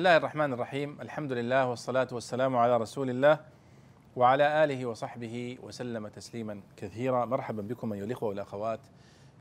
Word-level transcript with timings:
الله 0.00 0.16
الرحمن 0.16 0.52
الرحيم 0.52 1.00
الحمد 1.00 1.32
لله 1.32 1.66
والصلاة 1.66 2.08
والسلام 2.12 2.56
على 2.56 2.76
رسول 2.76 3.10
الله 3.10 3.40
وعلى 4.16 4.64
آله 4.64 4.86
وصحبه 4.86 5.58
وسلم 5.62 6.08
تسليما 6.08 6.60
كثيرا 6.76 7.24
مرحبا 7.24 7.62
بكم 7.62 7.92
أيها 7.92 8.04
الإخوة 8.04 8.28
والأخوات 8.28 8.80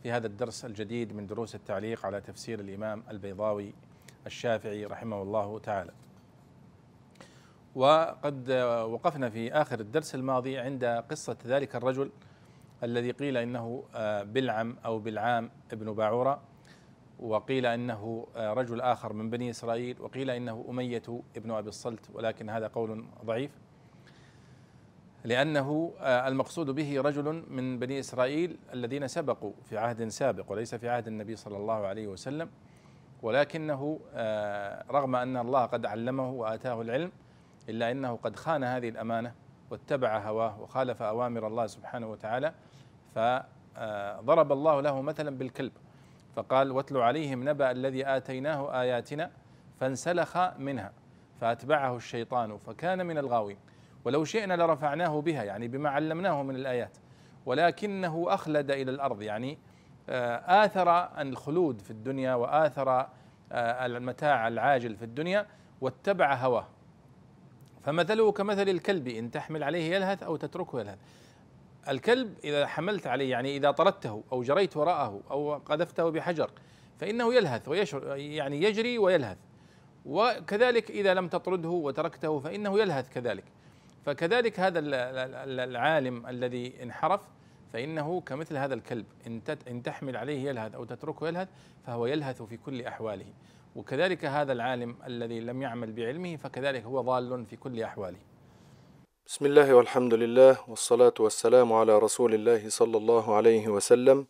في 0.04 0.12
هذا 0.12 0.28
الدرس 0.28 0.66
الجديد 0.66 1.14
من 1.14 1.28
دروس 1.28 1.56
التعليق 1.56 2.06
على 2.06 2.22
تفسير 2.22 2.60
الإمام 2.60 3.04
البيضاوي 3.10 3.74
الشافعي 4.26 4.86
رحمه 4.86 5.22
الله 5.22 5.60
تعالى 5.60 5.92
وقد 7.76 8.52
وقفنا 8.90 9.30
في 9.30 9.54
آخر 9.54 9.80
الدرس 9.80 10.16
الماضي 10.16 10.58
عند 10.58 10.86
قصة 10.86 11.38
ذلك 11.46 11.76
الرجل 11.76 12.12
الذي 12.84 13.12
قيل 13.12 13.38
إنه 13.38 13.84
بلعم 14.24 14.78
أو 14.86 15.00
بلعام 15.00 15.52
ابن 15.72 15.94
باعورة. 15.94 16.49
وقيل 17.20 17.66
إنه 17.66 18.28
رجل 18.36 18.82
آخر 18.82 19.14
من 19.14 19.30
بني 19.30 19.50
إسرائيل 19.50 20.02
وقيل 20.02 20.30
إنه 20.30 20.66
أمية 20.70 21.04
ابن 21.38 21.52
أبي 21.52 21.70
الصلت 21.70 22.10
ولكن 22.14 22.50
هذا 22.50 22.68
قول 22.68 23.06
ضعيف. 23.26 23.52
لأنه 25.24 25.94
المقصود 26.02 26.70
به 26.70 27.02
رجل 27.02 27.44
من 27.48 27.80
بني 27.80 28.00
إسرائيل 28.00 28.58
الذين 28.74 29.08
سبقوا 29.08 29.52
في 29.64 29.78
عهد 29.78 30.08
سابق 30.08 30.52
وليس 30.52 30.76
في 30.76 30.90
عهد 30.90 31.08
النبي 31.08 31.36
صلى 31.36 31.58
الله 31.58 31.88
عليه 31.88 32.08
وسلم. 32.08 32.50
ولكنه 33.22 34.00
رغم 34.92 35.16
أن 35.16 35.38
الله 35.38 35.66
قد 35.66 35.86
علمه 35.86 36.32
وآتاه 36.32 36.82
العلم 36.82 37.12
إلا 37.70 37.92
إنه 37.92 38.16
قد 38.16 38.36
خان 38.36 38.64
هذه 38.64 38.90
الأمانة 38.90 39.34
واتبع 39.70 40.18
هواه 40.18 40.62
وخالف 40.62 41.02
أوامر 41.02 41.48
الله 41.48 41.68
سبحانه 41.68 42.12
وتعالى 42.12 42.54
فضرب 43.16 44.52
الله 44.52 44.82
له 44.82 45.02
مثلا 45.02 45.38
بالكلب. 45.38 45.72
فقال 46.40 46.72
واتل 46.72 46.98
عليهم 46.98 47.50
نبأ 47.50 47.72
الذي 47.72 48.08
آتيناه 48.08 48.82
آياتنا 48.82 49.32
فانسلخ 49.80 50.38
منها 50.38 50.92
فأتبعه 51.42 51.96
الشيطان 51.96 52.58
فكان 52.58 53.06
من 53.06 53.18
الغاوين. 53.18 53.58
ولو 54.06 54.24
شئنا 54.24 54.54
لرفعناه 54.54 55.22
بها 55.22 55.44
يعني 55.44 55.68
بما 55.68 55.90
علمناه 55.90 56.44
من 56.44 56.56
الآيات 56.56 56.98
ولكنه 57.46 58.26
أخلد 58.28 58.72
إلى 58.72 58.92
الأرض 58.92 59.22
يعني 59.22 59.58
آثر 60.10 60.90
الخلود 61.22 61.82
في 61.82 61.92
الدنيا 61.92 62.34
وآثر 62.34 63.08
المتاع 63.52 64.48
العاجل 64.48 64.96
في 64.96 65.06
الدنيا 65.06 65.46
واتبع 65.82 66.34
هواه. 66.34 66.68
فمثله 67.84 68.32
كمثل 68.32 68.70
الكلب 68.70 69.08
إن 69.08 69.32
تحمل 69.32 69.64
عليه 69.64 69.96
يلهث 69.96 70.24
أو 70.24 70.36
تتركه 70.36 70.80
يلهث. 70.80 70.98
الكلب 71.88 72.34
إذا 72.44 72.68
حملت 72.68 73.08
عليه 73.08 73.32
يعني 73.32 73.58
إذا 73.58 73.72
طردته 73.72 74.24
أو 74.32 74.44
جريت 74.44 74.78
وراءه 74.78 75.22
أو 75.32 75.54
قذفته 75.54 76.10
بحجر 76.10 76.52
فإنه 77.00 77.34
يلهث 77.34 77.68
ويشعر 77.68 78.16
يعني 78.16 78.64
يجري 78.64 78.98
ويلهث. 78.98 79.38
وكذلك 80.06 80.92
إذا 80.92 81.14
لم 81.14 81.28
تطرده 81.28 81.70
وتركته 81.70 82.40
فإنه 82.40 82.80
يلهث 82.80 83.10
كذلك. 83.10 83.44
فكذلك 84.06 84.60
هذا 84.60 84.80
العالم 85.64 86.28
الذي 86.28 86.84
انحرف 86.84 87.22
فإنه 87.74 88.22
كمثل 88.22 88.58
هذا 88.58 88.74
الكلب 88.74 89.06
إن 89.68 89.84
تحمل 89.84 90.18
عليه 90.18 90.50
يلهث 90.50 90.76
أو 90.76 90.86
تتركه 90.86 91.28
يلهث 91.28 91.48
فهو 91.86 92.06
يلهث 92.06 92.42
في 92.42 92.58
كل 92.58 92.82
أحواله. 92.82 93.26
وكذلك 93.76 94.26
هذا 94.26 94.54
العالم 94.54 94.96
الذي 95.08 95.40
لم 95.40 95.62
يعمل 95.62 95.92
بعلمه 95.92 96.36
فكذلك 96.36 96.84
هو 96.84 97.02
ضال 97.02 97.46
في 97.46 97.56
كل 97.56 97.84
أحواله. 97.84 98.20
بسم 99.30 99.46
الله 99.46 99.74
والحمد 99.74 100.14
لله 100.14 100.58
والصلاة 100.68 101.14
والسلام 101.20 101.74
على 101.74 102.00
رسول 102.00 102.34
الله 102.34 102.70
صلى 102.70 102.98
الله 102.98 103.36
عليه 103.36 103.68
وسلم. 103.68 104.26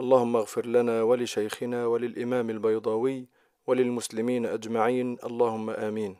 اللهم 0.00 0.36
اغفر 0.36 0.66
لنا 0.66 1.02
ولشيخنا 1.02 1.86
وللإمام 1.86 2.50
البيضاوي 2.50 3.28
وللمسلمين 3.66 4.46
أجمعين. 4.46 5.16
اللهم 5.24 5.70
آمين. 5.70 6.16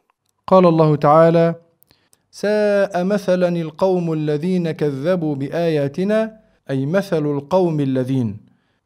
قال 0.46 0.66
الله 0.66 0.96
تعالى 0.96 1.54
ساء 2.30 3.04
مثلا 3.04 3.48
القوم 3.48 4.12
الذين 4.12 4.70
كذبوا 4.70 5.34
بآياتنا 5.34 6.40
أي 6.70 6.86
مثل 6.86 7.26
القوم 7.26 7.80
الذين. 7.80 8.40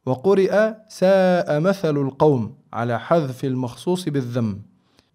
وقرئ 0.05 0.73
ساء 0.87 1.59
مثل 1.59 1.97
القوم 1.97 2.57
على 2.73 2.99
حذف 2.99 3.43
المخصوص 3.43 4.09
بالذم 4.09 4.68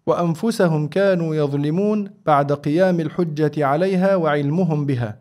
وأنفسهم 0.07 0.87
كانوا 0.87 1.35
يظلمون 1.35 2.09
بعد 2.25 2.51
قيام 2.51 2.99
الحجة 2.99 3.65
عليها 3.65 4.15
وعلمهم 4.15 4.85
بها. 4.85 5.17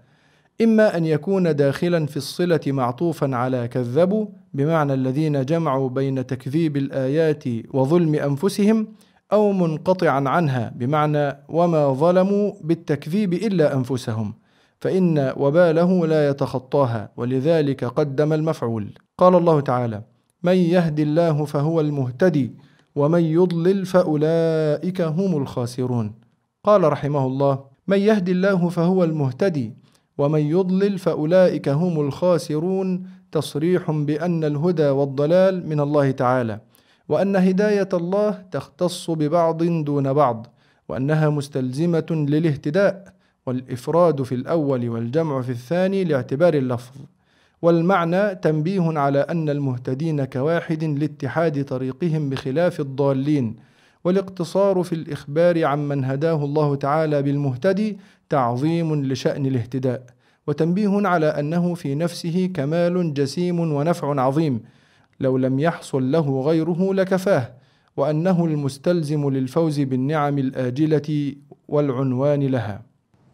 إما 0.61 0.97
أن 0.97 1.05
يكون 1.05 1.57
داخلا 1.57 2.07
في 2.07 2.17
الصلة 2.17 2.61
معطوفا 2.67 3.37
على 3.37 3.69
كذبوا 3.69 4.27
بمعنى 4.55 4.95
الذين 4.95 5.45
جمعوا 5.45 5.89
بين 5.89 6.27
تكذيب 6.27 6.77
الآيات 6.77 7.45
وظلم 7.75 8.15
أنفسهم 8.15 8.87
أو 9.33 9.53
منقطعا 9.53 10.29
عنها 10.29 10.73
بمعنى 10.77 11.39
وما 11.49 11.93
ظلموا 11.93 12.53
بالتكذيب 12.61 13.33
إلا 13.33 13.75
أنفسهم 13.75 14.35
فإن 14.81 15.33
وباله 15.37 16.07
لا 16.07 16.29
يتخطاها 16.29 17.11
ولذلك 17.17 17.85
قدم 17.85 18.33
المفعول. 18.33 18.89
قال 19.19 19.35
الله 19.35 19.61
تعالى 19.61 20.03
من 20.43 20.57
يهد 20.57 21.01
الله 21.01 21.45
فهو 21.45 21.81
المهتدي 21.81 22.51
ومن 22.95 23.21
يضلل 23.21 23.87
فأولئك 23.87 25.01
هم 25.01 25.43
الخاسرون. 25.43 26.15
قال 26.65 26.93
رحمه 26.93 27.27
الله 27.27 27.65
من 27.87 27.99
يهد 27.99 28.29
الله 28.29 28.69
فهو 28.69 29.05
المهتدي 29.05 29.75
ومن 30.19 30.41
يضلل 30.41 30.99
فأولئك 30.99 31.69
هم 31.69 32.01
الخاسرون. 32.01 33.07
تصريح 33.35 33.91
بأن 33.91 34.45
الهدى 34.45 34.89
والضلال 34.89 35.69
من 35.69 35.81
الله 35.81 36.11
تعالى 36.11 36.61
وأن 37.09 37.37
هداية 37.37 37.89
الله 37.93 38.31
تختص 38.31 39.11
ببعض 39.11 39.63
دون 39.63 40.13
بعض 40.13 40.47
وأنها 40.89 41.29
مستلزمة 41.31 42.07
للاهتداء 42.11 43.15
والإفراد 43.47 44.23
في 44.23 44.35
الأول 44.35 44.89
والجمع 44.89 45.43
في 45.43 45.51
الثاني 45.51 46.05
لاعتبار 46.05 46.55
اللفظ. 46.55 46.97
والمعنى 47.65 48.35
تنبيه 48.35 48.99
على 48.99 49.19
أن 49.19 49.49
المهتدين 49.49 50.25
كواحد 50.25 50.85
لاتحاد 50.85 51.65
طريقهم 51.65 52.31
بخلاف 52.31 52.81
الضالين 52.81 53.57
والاقتصار 54.05 54.83
في 54.83 54.93
الإخبار 54.93 55.65
عمن 55.65 56.05
هداه 56.05 56.45
الله 56.45 56.75
تعالى 56.77 57.23
بالمهتدي 57.23 57.99
تعظيم 58.29 59.05
لشأن 59.05 59.47
الاهتداء 59.47 60.03
وتنبيه 60.47 61.09
على 61.09 61.27
أنه 61.27 61.75
في 61.75 61.95
نفسه 61.95 62.51
كمال 62.55 63.15
جسيم 63.15 63.61
ونفع 63.61 64.21
عظيم 64.21 64.63
لو 65.21 65.37
لم 65.37 65.61
يحصل 65.61 66.13
له 66.13 66.41
غيره 66.41 66.95
لكفاه 66.95 67.53
وأنه 67.97 68.45
المستلزم 68.45 69.31
للفوز 69.31 69.81
بالنعم 69.81 70.39
الآجلة 70.39 71.35
والعنوان 71.69 72.43
لها. 72.47 72.83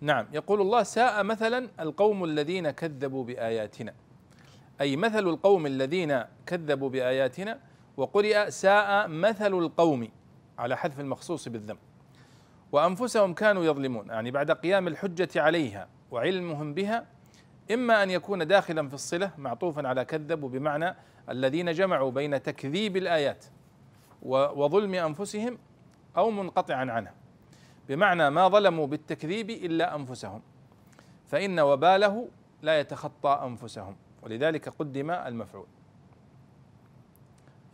نعم 0.01 0.27
يقول 0.33 0.61
الله 0.61 0.83
ساء 0.83 1.23
مثلا 1.23 1.69
القوم 1.81 2.25
الذين 2.25 2.71
كذبوا 2.71 3.25
بآياتنا. 3.25 3.93
أي 4.81 4.97
مثل 4.97 5.29
القوم 5.29 5.67
الذين 5.67 6.23
كذبوا 6.47 6.89
بآياتنا 6.89 7.59
وقرئ 7.97 8.51
ساء 8.51 9.09
مثل 9.09 9.55
القوم 9.55 10.09
على 10.59 10.77
حذف 10.77 11.01
المخصوص 11.01 11.49
بالذم. 11.49 11.77
وأنفسهم 12.73 13.35
كانوا 13.35 13.65
يظلمون 13.65 14.09
يعني 14.09 14.31
بعد 14.31 14.51
قيام 14.51 14.89
الحجة 14.89 15.43
عليها 15.43 15.89
وعلمهم 16.11 16.75
بها 16.75 17.07
إما 17.73 18.03
أن 18.03 18.11
يكون 18.11 18.47
داخلا 18.47 18.89
في 18.89 18.95
الصلة 18.95 19.31
معطوفا 19.39 19.89
على 19.89 20.05
كذبوا 20.05 20.49
بمعنى 20.49 20.95
الذين 21.29 21.73
جمعوا 21.73 22.11
بين 22.11 22.43
تكذيب 22.43 22.97
الآيات 22.97 23.45
وظلم 24.23 24.95
أنفسهم 24.95 25.59
أو 26.17 26.31
منقطعا 26.31 26.91
عنها. 26.91 27.15
بمعنى 27.89 28.31
ما 28.31 28.49
ظلموا 28.49 28.87
بالتكذيب 28.87 29.51
إلا 29.51 29.97
أنفسهم 29.97 30.43
فإن 31.27 31.61
وباله 31.61 32.29
لا 32.63 32.81
يتخطى 32.81 33.41
أنفسهم. 33.45 33.97
ولذلك 34.23 34.69
قدم 34.69 35.11
المفعول. 35.11 35.67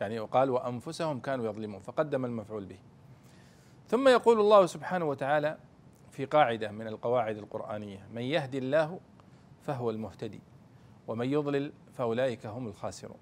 يعني 0.00 0.20
وقال 0.20 0.50
وأنفسهم 0.50 1.20
كانوا 1.20 1.46
يظلمون 1.46 1.80
فقدم 1.80 2.24
المفعول 2.24 2.64
به. 2.64 2.78
ثم 3.88 4.08
يقول 4.08 4.40
الله 4.40 4.66
سبحانه 4.66 5.04
وتعالى 5.04 5.58
في 6.10 6.24
قاعدة 6.24 6.70
من 6.70 6.86
القواعد 6.86 7.36
القرآنية 7.36 8.06
من 8.12 8.22
يهدي 8.22 8.58
الله 8.58 9.00
فهو 9.62 9.90
المهتدي 9.90 10.40
ومن 11.08 11.32
يضلل 11.32 11.72
فأولئك 11.94 12.46
هم 12.46 12.66
الخاسرون. 12.66 13.18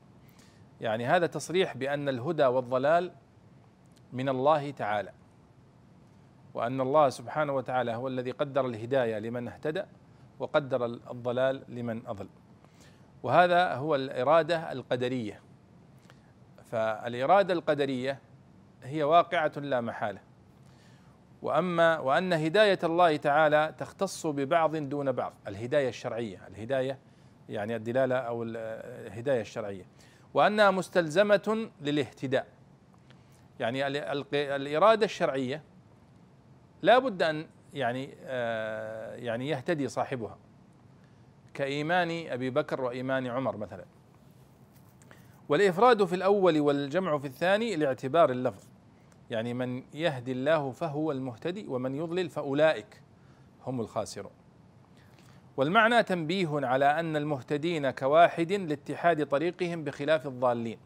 يعني 0.80 1.06
هذا 1.06 1.26
تصريح 1.26 1.76
بأن 1.76 2.08
الهدى 2.08 2.46
والضلال 2.46 3.12
من 4.12 4.28
الله 4.28 4.70
تعالى 4.70 5.12
وأن 6.54 6.80
الله 6.80 7.08
سبحانه 7.08 7.52
وتعالى 7.52 7.94
هو 7.94 8.08
الذي 8.08 8.30
قدر 8.30 8.66
الهداية 8.66 9.18
لمن 9.18 9.48
اهتدى 9.48 9.82
وقدر 10.38 10.84
الضلال 10.84 11.62
لمن 11.68 12.06
أضل. 12.06 12.28
وهذا 13.24 13.74
هو 13.74 13.94
الإرادة 13.94 14.72
القدرية. 14.72 15.40
فالإرادة 16.64 17.54
القدرية 17.54 18.18
هي 18.82 19.02
واقعة 19.02 19.52
لا 19.56 19.80
محالة. 19.80 20.20
وأما 21.42 21.98
وأن 21.98 22.32
هداية 22.32 22.78
الله 22.84 23.16
تعالى 23.16 23.74
تختص 23.78 24.26
ببعض 24.26 24.76
دون 24.76 25.12
بعض 25.12 25.32
الهداية 25.48 25.88
الشرعية 25.88 26.48
الهداية 26.48 26.98
يعني 27.48 27.76
الدلالة 27.76 28.16
أو 28.16 28.42
الهداية 28.42 29.40
الشرعية. 29.40 29.86
وأنها 30.34 30.70
مستلزمة 30.70 31.70
للاهتداء. 31.80 32.46
يعني 33.60 33.86
الإرادة 34.34 35.04
الشرعية 35.04 35.62
لا 36.82 36.98
بد 36.98 37.22
أن 37.22 37.46
يعني 37.74 38.14
آه 38.24 39.14
يعني 39.14 39.48
يهتدي 39.48 39.88
صاحبها. 39.88 40.38
كإيمان 41.54 42.26
أبي 42.28 42.50
بكر 42.50 42.80
وإيمان 42.80 43.26
عمر 43.26 43.56
مثلا. 43.56 43.84
والإفراد 45.48 46.04
في 46.04 46.14
الأول 46.14 46.60
والجمع 46.60 47.18
في 47.18 47.26
الثاني 47.26 47.76
لاعتبار 47.76 48.30
اللفظ. 48.30 48.64
يعني 49.30 49.54
من 49.54 49.82
يهدي 49.94 50.32
الله 50.32 50.70
فهو 50.70 51.12
المهتدي 51.12 51.66
ومن 51.68 51.94
يضلل 51.94 52.28
فأولئك 52.28 53.02
هم 53.66 53.80
الخاسرون. 53.80 54.32
والمعنى 55.56 56.02
تنبيه 56.02 56.48
على 56.52 57.00
أن 57.00 57.16
المهتدين 57.16 57.90
كواحد 57.90 58.52
لاتحاد 58.52 59.26
طريقهم 59.26 59.84
بخلاف 59.84 60.26
الضالين. 60.26 60.78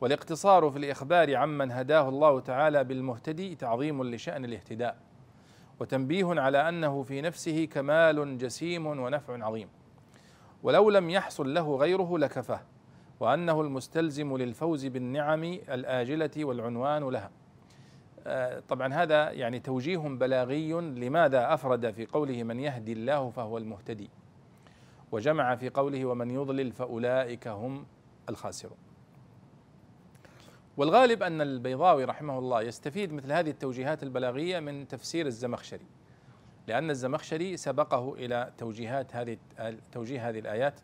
والاقتصار 0.00 0.70
في 0.70 0.78
الإخبار 0.78 1.36
عمن 1.36 1.72
هداه 1.72 2.08
الله 2.08 2.40
تعالى 2.40 2.84
بالمهتدي 2.84 3.54
تعظيم 3.54 4.04
لشأن 4.04 4.44
الاهتداء. 4.44 5.07
وتنبيه 5.80 6.40
على 6.40 6.68
أنه 6.68 7.02
في 7.02 7.20
نفسه 7.20 7.64
كمال 7.64 8.38
جسيم 8.38 8.86
ونفع 8.86 9.44
عظيم. 9.44 9.68
ولو 10.62 10.90
لم 10.90 11.10
يحصل 11.10 11.54
له 11.54 11.76
غيره 11.76 12.18
لكفاه 12.18 12.60
وأنه 13.20 13.60
المستلزم 13.60 14.36
للفوز 14.36 14.86
بالنعم 14.86 15.44
الآجلة 15.44 16.30
والعنوان 16.36 17.08
لها. 17.08 17.30
آه، 18.26 18.62
طبعا 18.68 18.94
هذا 18.94 19.30
يعني 19.30 19.60
توجيه 19.60 19.98
بلاغي 19.98 20.72
لماذا 20.72 21.54
أفرد 21.54 21.90
في 21.90 22.06
قوله 22.06 22.42
من 22.42 22.60
يهدي 22.60 22.92
الله 22.92 23.30
فهو 23.30 23.58
المهتدي 23.58 24.10
وجمع 25.12 25.56
في 25.56 25.68
قوله 25.68 26.04
ومن 26.04 26.30
يضلل 26.30 26.72
فأولئك 26.72 27.48
هم 27.48 27.86
الخاسرون 28.28 28.87
والغالب 30.78 31.22
أن 31.22 31.40
البيضاوي 31.40 32.04
رحمه 32.04 32.38
الله 32.38 32.62
يستفيد 32.62 33.12
مثل 33.12 33.32
هذه 33.32 33.50
التوجيهات 33.50 34.02
البلاغية 34.02 34.60
من 34.60 34.88
تفسير 34.88 35.26
الزمخشري 35.26 35.86
لأن 36.68 36.90
الزمخشري 36.90 37.56
سبقه 37.56 38.14
إلى 38.18 38.50
توجيهات 38.58 39.16
هذه 39.16 39.36
توجيه 39.92 40.28
هذه 40.28 40.38
الآيات 40.38 40.74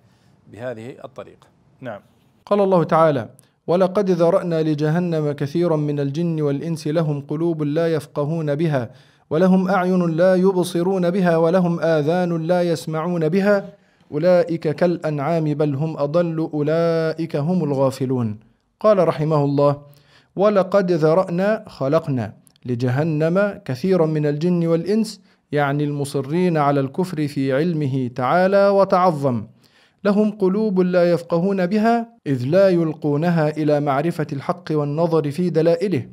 بهذه 0.52 0.96
الطريقة. 1.04 1.46
نعم. 1.80 2.00
قال 2.46 2.60
الله 2.60 2.84
تعالى 2.84 3.28
ولقد 3.66 4.10
ذرأنا 4.10 4.62
لجهنم 4.62 5.32
كثيرا 5.32 5.76
من 5.76 6.00
الجن 6.00 6.42
والإنس 6.42 6.86
لهم 6.86 7.20
قلوب 7.20 7.62
لا 7.62 7.94
يفقهون 7.94 8.54
بها 8.54 8.90
ولهم 9.30 9.68
أعين 9.68 10.16
لا 10.16 10.34
يبصرون 10.34 11.10
بها 11.10 11.36
ولهم 11.36 11.80
آذان 11.80 12.46
لا 12.46 12.62
يسمعون 12.62 13.28
بها 13.28 13.68
أولئك 14.12 14.68
كالأنعام 14.68 15.44
بل 15.44 15.74
هم 15.74 15.96
أضل 15.96 16.50
أولئك 16.54 17.36
هم 17.36 17.64
الغافلون. 17.64 18.53
قال 18.84 19.08
رحمه 19.08 19.44
الله 19.44 19.76
ولقد 20.36 20.92
ذرأنا 20.92 21.64
خلقنا 21.68 22.34
لجهنم 22.66 23.60
كثيرا 23.64 24.06
من 24.06 24.26
الجن 24.26 24.66
والإنس 24.66 25.20
يعني 25.52 25.84
المصرين 25.84 26.56
على 26.56 26.80
الكفر 26.80 27.28
في 27.28 27.52
علمه 27.52 28.10
تعالى 28.14 28.68
وتعظم. 28.68 29.46
لهم 30.04 30.30
قلوب 30.30 30.80
لا 30.80 31.12
يفقهون 31.12 31.66
بها 31.66 32.08
إذ 32.26 32.44
لا 32.44 32.68
يلقونها 32.68 33.48
إلى 33.48 33.80
معرفة 33.80 34.26
الحق 34.32 34.64
والنظر 34.70 35.30
في 35.30 35.50
دلائله. 35.50 36.06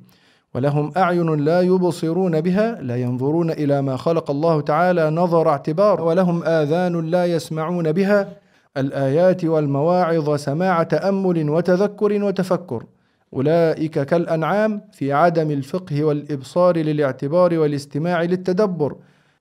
ولهم 0.56 0.92
أعين 0.98 1.36
لا 1.36 1.62
يبصرون 1.62 2.42
بها 2.42 2.82
لا 2.82 2.96
ينظرون 2.96 3.52
إلى 3.52 3.82
ما 3.82 3.98
خلق 3.98 4.32
الله 4.32 4.62
تعالى 4.62 5.10
نظر 5.10 5.50
اعتبار. 5.50 6.02
ولهم 6.02 6.44
آذان 6.44 7.10
لا 7.10 7.26
يسمعون 7.26 7.92
بها 7.92 8.41
الآيات 8.78 9.46
والمواعظ 9.46 10.36
سماع 10.36 10.84
تأمل 10.84 11.50
وتذكر 11.50 12.24
وتفكر. 12.24 12.86
أولئك 13.34 14.00
كالأنعام 14.00 14.82
في 14.92 15.14
عدم 15.14 15.52
الفقه 15.52 16.04
والإبصار 16.04 16.78
للاعتبار 16.78 17.60
والاستماع 17.60 18.24
للتدبر 18.24 18.96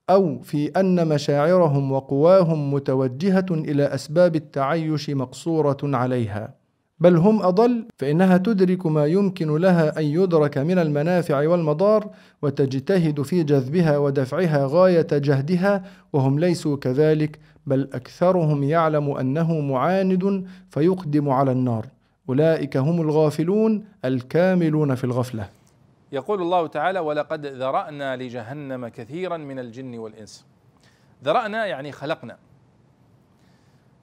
أو 0.09 0.39
في 0.39 0.67
أن 0.67 1.07
مشاعرهم 1.07 1.91
وقواهم 1.91 2.73
متوجهة 2.73 3.45
إلى 3.51 3.83
أسباب 3.83 4.35
التعيش 4.35 5.09
مقصورة 5.09 5.77
عليها. 5.83 6.60
بل 7.01 7.17
هم 7.17 7.41
أضل 7.41 7.85
فإنها 7.97 8.37
تدرك 8.37 8.85
ما 8.85 9.05
يمكن 9.05 9.57
لها 9.57 9.99
أن 9.99 10.03
يدرك 10.03 10.57
من 10.57 10.79
المنافع 10.79 11.47
والمضار 11.47 12.09
وتجتهد 12.41 13.21
في 13.21 13.43
جذبها 13.43 13.97
ودفعها 13.97 14.67
غاية 14.69 15.07
جهدها 15.11 15.83
وهم 16.13 16.39
ليسوا 16.39 16.77
كذلك 16.77 17.39
بل 17.65 17.89
أكثرهم 17.93 18.63
يعلم 18.63 19.11
أنه 19.11 19.59
معاند 19.59 20.45
فيقدم 20.69 21.29
على 21.29 21.51
النار. 21.51 21.85
أولئك 22.29 22.77
هم 22.77 23.01
الغافلون 23.01 23.85
الكاملون 24.05 24.95
في 24.95 25.03
الغفلة. 25.03 25.49
يقول 26.11 26.41
الله 26.41 26.67
تعالى 26.67 26.99
ولقد 26.99 27.45
ذرأنا 27.45 28.15
لجهنم 28.15 28.87
كثيرا 28.87 29.37
من 29.37 29.59
الجن 29.59 29.97
والإنس. 29.97 30.45
ذرأنا 31.23 31.65
يعني 31.65 31.91
خلقنا. 31.91 32.37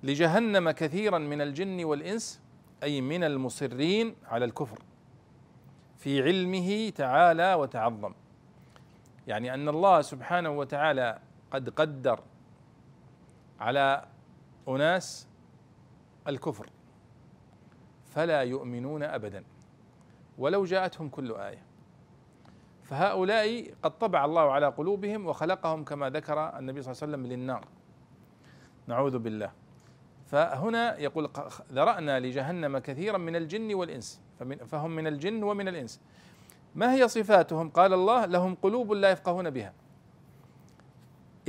لجهنم 0.02 0.70
كثيرا 0.70 1.18
من 1.18 1.40
الجن 1.40 1.84
والإنس 1.84 2.40
أي 2.82 3.00
من 3.00 3.24
المصرين 3.24 4.16
على 4.24 4.44
الكفر 4.44 4.78
في 5.96 6.22
علمه 6.22 6.90
تعالى 6.90 7.54
وتعظم. 7.54 8.14
يعني 9.26 9.54
أن 9.54 9.68
الله 9.68 10.00
سبحانه 10.02 10.50
وتعالى 10.50 11.18
قد 11.50 11.68
قدر 11.68 12.20
على 13.60 14.04
أناس 14.68 15.28
الكفر 16.28 16.70
فلا 18.06 18.40
يؤمنون 18.42 19.02
أبدا. 19.02 19.44
ولو 20.38 20.64
جاءتهم 20.64 21.08
كل 21.08 21.32
آية. 21.32 21.62
فهؤلاء 22.82 23.74
قد 23.82 23.98
طبع 23.98 24.24
الله 24.24 24.52
على 24.52 24.66
قلوبهم 24.66 25.26
وخلقهم 25.26 25.84
كما 25.84 26.10
ذكر 26.10 26.58
النبي 26.58 26.82
صلى 26.82 26.92
الله 26.92 27.02
عليه 27.02 27.12
وسلم 27.12 27.26
للنار. 27.26 27.64
نعوذ 28.86 29.18
بالله. 29.18 29.52
فهنا 30.28 30.98
يقول 30.98 31.30
ذرأنا 31.72 32.20
لجهنم 32.20 32.78
كثيرا 32.78 33.18
من 33.18 33.36
الجن 33.36 33.74
والإنس 33.74 34.20
فهم 34.66 34.90
من 34.90 35.06
الجن 35.06 35.42
ومن 35.42 35.68
الإنس. 35.68 36.00
ما 36.74 36.94
هي 36.94 37.08
صفاتهم؟ 37.08 37.70
قال 37.70 37.92
الله 37.92 38.26
لهم 38.26 38.54
قلوب 38.54 38.92
لا 38.92 39.10
يفقهون 39.10 39.50
بها. 39.50 39.72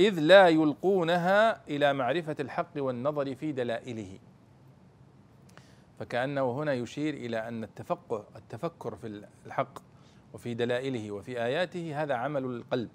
إذ 0.00 0.20
لا 0.20 0.48
يلقونها 0.48 1.68
إلى 1.68 1.92
معرفة 1.92 2.36
الحق 2.40 2.72
والنظر 2.76 3.34
في 3.34 3.52
دلائله. 3.52 4.18
فكأنه 5.98 6.52
هنا 6.52 6.72
يشير 6.72 7.14
إلى 7.14 7.48
أن 7.48 7.64
التفقه 7.64 8.24
التفكر 8.36 8.96
في 8.96 9.22
الحق 9.46 9.78
وفي 10.32 10.54
دلائله 10.54 11.10
وفي 11.10 11.44
آياته 11.44 12.02
هذا 12.02 12.14
عمل 12.14 12.44
القلب. 12.44 12.90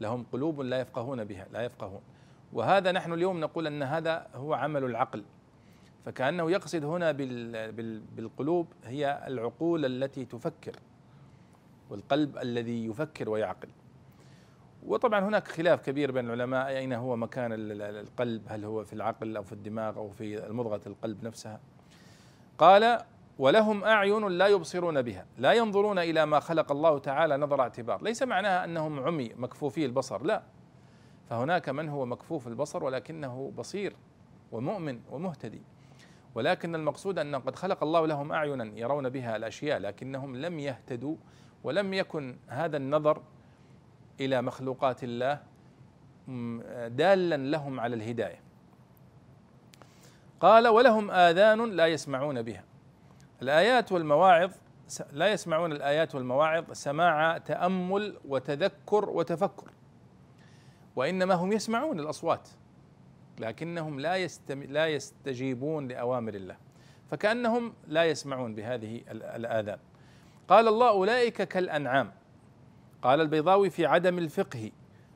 لهم 0.00 0.26
قلوب 0.32 0.60
لا 0.60 0.80
يفقهون 0.80 1.24
بها 1.24 1.46
لا 1.52 1.62
يفقهون. 1.62 2.00
وهذا 2.52 2.92
نحن 2.92 3.12
اليوم 3.12 3.40
نقول 3.40 3.66
أن 3.66 3.82
هذا 3.82 4.26
هو 4.34 4.54
عمل 4.54 4.84
العقل. 4.84 5.24
فكأنه 6.04 6.50
يقصد 6.50 6.84
هنا 6.84 7.12
بالقلوب 8.16 8.66
هي 8.84 9.24
العقول 9.26 9.84
التي 9.84 10.24
تفكر 10.24 10.76
والقلب 11.90 12.38
الذي 12.38 12.86
يفكر 12.86 13.30
ويعقل. 13.30 13.68
وطبعا 14.86 15.20
هناك 15.20 15.48
خلاف 15.48 15.86
كبير 15.86 16.12
بين 16.12 16.26
العلماء 16.26 16.68
أين 16.68 16.92
هو 16.92 17.16
مكان 17.16 17.50
القلب؟ 17.52 18.42
هل 18.48 18.64
هو 18.64 18.84
في 18.84 18.92
العقل 18.92 19.36
أو 19.36 19.42
في 19.42 19.52
الدماغ 19.52 19.96
أو 19.96 20.10
في 20.10 20.52
مضغة 20.52 20.80
القلب 20.86 21.24
نفسها؟ 21.24 21.60
قال 22.58 22.98
ولهم 23.38 23.84
أعين 23.84 24.28
لا 24.28 24.46
يبصرون 24.46 25.02
بها 25.02 25.26
لا 25.38 25.52
ينظرون 25.52 25.98
إلى 25.98 26.26
ما 26.26 26.40
خلق 26.40 26.72
الله 26.72 26.98
تعالى 26.98 27.36
نظر 27.36 27.60
اعتبار. 27.60 28.02
ليس 28.02 28.22
معناها 28.22 28.64
أنهم 28.64 29.00
عمي 29.00 29.32
مكفوفي 29.36 29.84
البصر 29.84 30.22
لا. 30.22 30.42
فهناك 31.30 31.68
من 31.68 31.88
هو 31.88 32.06
مكفوف 32.06 32.48
البصر 32.48 32.84
ولكنه 32.84 33.52
بصير 33.56 33.96
ومؤمن 34.52 35.00
ومهتدي. 35.10 35.62
ولكن 36.34 36.74
المقصود 36.74 37.18
أن 37.18 37.36
قد 37.36 37.56
خلق 37.56 37.82
الله 37.82 38.06
لهم 38.06 38.32
أعينا 38.32 38.78
يرون 38.78 39.08
بها 39.08 39.36
الأشياء 39.36 39.78
لكنهم 39.78 40.36
لم 40.36 40.58
يهتدوا 40.58 41.16
ولم 41.64 41.94
يكن 41.94 42.36
هذا 42.48 42.76
النظر 42.76 43.22
إلى 44.20 44.42
مخلوقات 44.42 45.04
الله 45.04 45.40
دالا 46.88 47.36
لهم 47.36 47.80
على 47.80 47.94
الهداية. 47.94 48.40
قال 50.40 50.68
ولهم 50.68 51.10
آذان 51.10 51.70
لا 51.70 51.86
يسمعون 51.86 52.42
بها. 52.42 52.64
الآيات 53.42 53.92
والمواعظ 53.92 54.52
لا 55.12 55.32
يسمعون 55.32 55.72
الآيات 55.72 56.14
والمواعظ 56.14 56.72
سماع 56.72 57.38
تأمل 57.38 58.18
وتذكر 58.28 59.10
وتفكر. 59.10 59.70
وإنما 60.96 61.34
هم 61.34 61.52
يسمعون 61.52 62.00
الأصوات 62.00 62.48
لكنهم 63.38 64.00
لا 64.00 64.16
يستم 64.16 64.62
لا 64.62 64.86
يستجيبون 64.86 65.88
لأوامر 65.88 66.34
الله 66.34 66.56
فكأنهم 67.10 67.72
لا 67.88 68.04
يسمعون 68.04 68.54
بهذه 68.54 69.00
الآذان 69.10 69.78
قال 70.48 70.68
الله 70.68 70.88
أولئك 70.88 71.42
كالأنعام. 71.42 72.12
قال 73.02 73.20
البيضاوي 73.20 73.70
في 73.70 73.86
عدم 73.86 74.18
الفقه 74.18 74.70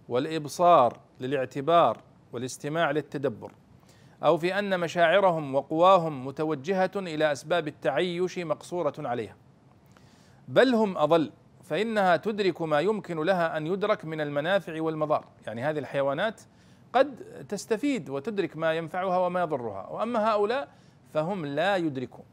والإبصار 0.09 1.00
للاعتبار 1.21 2.00
والاستماع 2.33 2.90
للتدبر 2.90 3.52
أو 4.25 4.38
في 4.38 4.59
أن 4.59 4.81
مشاعرهم 4.81 5.54
وقواهم 5.54 6.26
متوجهة 6.26 6.90
إلى 6.97 7.33
أسباب 7.33 7.69
التعيش 7.69 8.38
مقصورة 8.38 8.95
عليها 8.99 9.37
بل 10.49 10.75
هم 10.75 10.99
أضل 10.99 11.31
فإنها 11.64 12.16
تدرك 12.16 12.62
ما 12.62 12.80
يمكن 12.80 13.23
لها 13.23 13.56
أن 13.56 13.66
يدرك 13.66 14.04
من 14.04 14.21
المنافع 14.21 14.83
والمضار. 14.83 15.25
يعني 15.47 15.62
هذه 15.62 15.78
الحيوانات 15.78 16.40
قد 16.92 17.16
تستفيد 17.49 18.11
وتدرك 18.11 18.56
ما 18.56 18.75
ينفعها 18.75 19.18
وما 19.18 19.40
يضرها. 19.40 19.87
وأما 19.88 20.30
هؤلاء 20.30 20.68
فهم 21.14 21.47
لا 21.47 21.76
يدركون. 21.76 22.25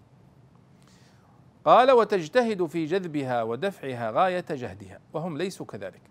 قال 1.66 1.92
وتجتهد 1.92 2.66
في 2.66 2.86
جذبها 2.86 3.44
ودفعها 3.44 4.12
غاية 4.12 4.46
جهدها. 4.50 5.00
وهم 5.14 5.38
ليسوا 5.38 5.66
كذلك. 5.66 6.02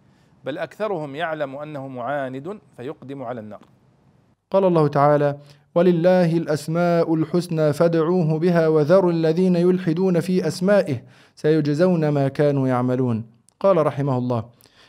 بل 0.45 0.59
أكثرهم 0.59 1.17
يعلم 1.17 1.57
أنه 1.57 1.89
معاند 1.89 2.61
فيقدم 2.77 3.23
على 3.23 3.41
النار. 3.41 3.63
قال 4.51 4.65
الله 4.65 4.89
تعالى 4.89 5.37
ولله 5.75 6.37
الأسماء 6.37 7.15
الحسنى 7.15 7.73
فادعوه 7.73 8.39
بها 8.39 8.69
وذروا 8.69 9.13
الذين 9.13 9.57
يلحدون 9.57 10.21
في 10.21 10.47
أسمائه 10.47 11.03
سيجزون 11.37 12.09
ما 12.09 12.29
كانوا 12.29 12.69
يعملون. 12.69 13.25
قال 13.61 13.87
رحمه 13.87 14.19
الله 14.19 14.45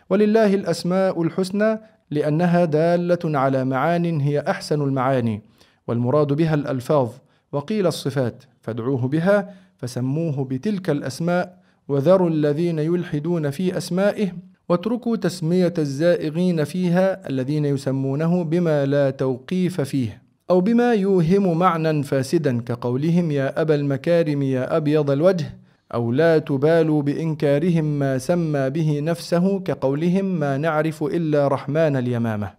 ولله 0.10 0.54
الأسماء 0.56 1.22
الحسنى 1.22 1.80
لأنها 2.12 2.66
دالة 2.66 3.40
على 3.40 3.66
معان 3.66 4.22
هي 4.22 4.40
أحسن 4.40 4.82
المعاني 4.82 5.42
والمراد 5.88 6.34
بها 6.34 6.54
الألفاظ 6.54 7.10
وقيل 7.52 7.88
الصفات 7.88 8.44
فادعوه 8.62 9.08
بها 9.08 9.54
فسموه 9.78 10.46
بتلك 10.46 10.90
الأسماء 10.90 11.62
وذروا 11.88 12.30
الذين 12.30 12.80
يلحدون 12.80 13.50
في 13.50 13.78
أسمائه 13.78 14.32
واتركوا 14.72 15.16
تسمية 15.16 15.74
الزائغين 15.78 16.64
فيها 16.64 17.30
الذين 17.30 17.66
يسمونه 17.66 18.44
بما 18.44 18.86
لا 18.86 19.10
توقيف 19.10 19.82
فيه 19.82 20.22
أو 20.50 20.62
بما 20.62 20.94
يوهم 20.94 21.60
معنى 21.60 22.04
فاسدا 22.04 22.62
كقولهم 22.62 23.32
يا 23.32 23.62
أبا 23.62 23.76
المكارم 23.76 24.42
يا 24.42 24.78
أبيض 24.78 25.12
الوجه 25.12 25.58
أو 25.94 26.12
لا 26.12 26.38
تبالوا 26.38 27.02
بإنكارهم 27.02 27.86
ما 28.00 28.18
سمى 28.18 28.70
به 28.70 29.00
نفسه 29.00 29.60
كقولهم 29.60 30.26
ما 30.26 30.58
نعرف 30.58 31.04
إلا 31.04 31.48
رحمن 31.48 31.96
اليمامة 31.96 32.52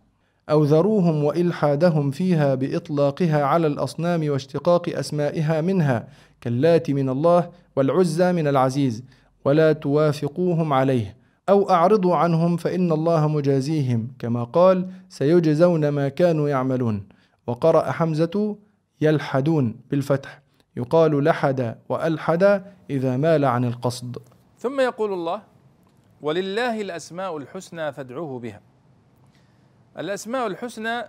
أو 0.50 0.64
ذروهم 0.64 1.24
وإلحادهم 1.24 2.10
فيها 2.10 2.54
بإطلاقها 2.54 3.44
على 3.44 3.66
الأصنام 3.66 4.30
واشتقاق 4.30 4.88
أسمائها 4.88 5.60
منها 5.60 6.08
كاللات 6.40 6.90
من 6.90 7.08
الله 7.08 7.48
والعزى 7.76 8.32
من 8.32 8.48
العزيز 8.48 9.04
ولا 9.44 9.72
توافقوهم 9.72 10.72
عليه. 10.72 11.21
أو 11.48 11.70
اعرضوا 11.70 12.16
عنهم 12.16 12.56
فإن 12.56 12.92
الله 12.92 13.28
مجازيهم 13.28 14.12
كما 14.18 14.44
قال 14.44 14.92
سيجزون 15.08 15.88
ما 15.88 16.08
كانوا 16.08 16.48
يعملون. 16.48 17.08
وقرأ 17.46 17.90
حمزة 17.90 18.56
يلحدون 19.00 19.80
بالفتح. 19.90 20.42
يقال 20.76 21.24
لحد 21.24 21.78
وألحد 21.88 22.64
إذا 22.90 23.16
مال 23.16 23.44
عن 23.44 23.64
القصد. 23.64 24.18
ثم 24.58 24.80
يقول 24.80 25.12
الله 25.12 25.42
ولله 26.20 26.80
الأسماء 26.80 27.36
الحسنى 27.36 27.92
فادعوه 27.92 28.38
بها. 28.38 28.60
الأسماء 29.98 30.46
الحسنى 30.46 31.02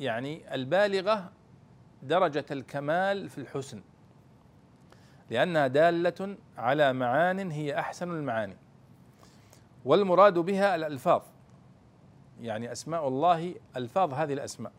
يعني 0.00 0.54
البالغة 0.54 1.30
درجة 2.02 2.44
الكمال 2.50 3.28
في 3.28 3.38
الحسن 3.38 3.82
لأنها 5.30 5.66
دالة 5.66 6.36
على 6.58 6.92
معان 6.92 7.50
هي 7.50 7.78
أحسن 7.78 8.10
المعاني. 8.10 8.56
والمراد 9.84 10.38
بها 10.38 10.74
الألفاظ. 10.74 11.22
يعني 12.40 12.72
أسماء 12.72 13.08
الله 13.08 13.54
ألفاظ 13.76 14.14
هذه 14.14 14.32
الأسماء. 14.32 14.72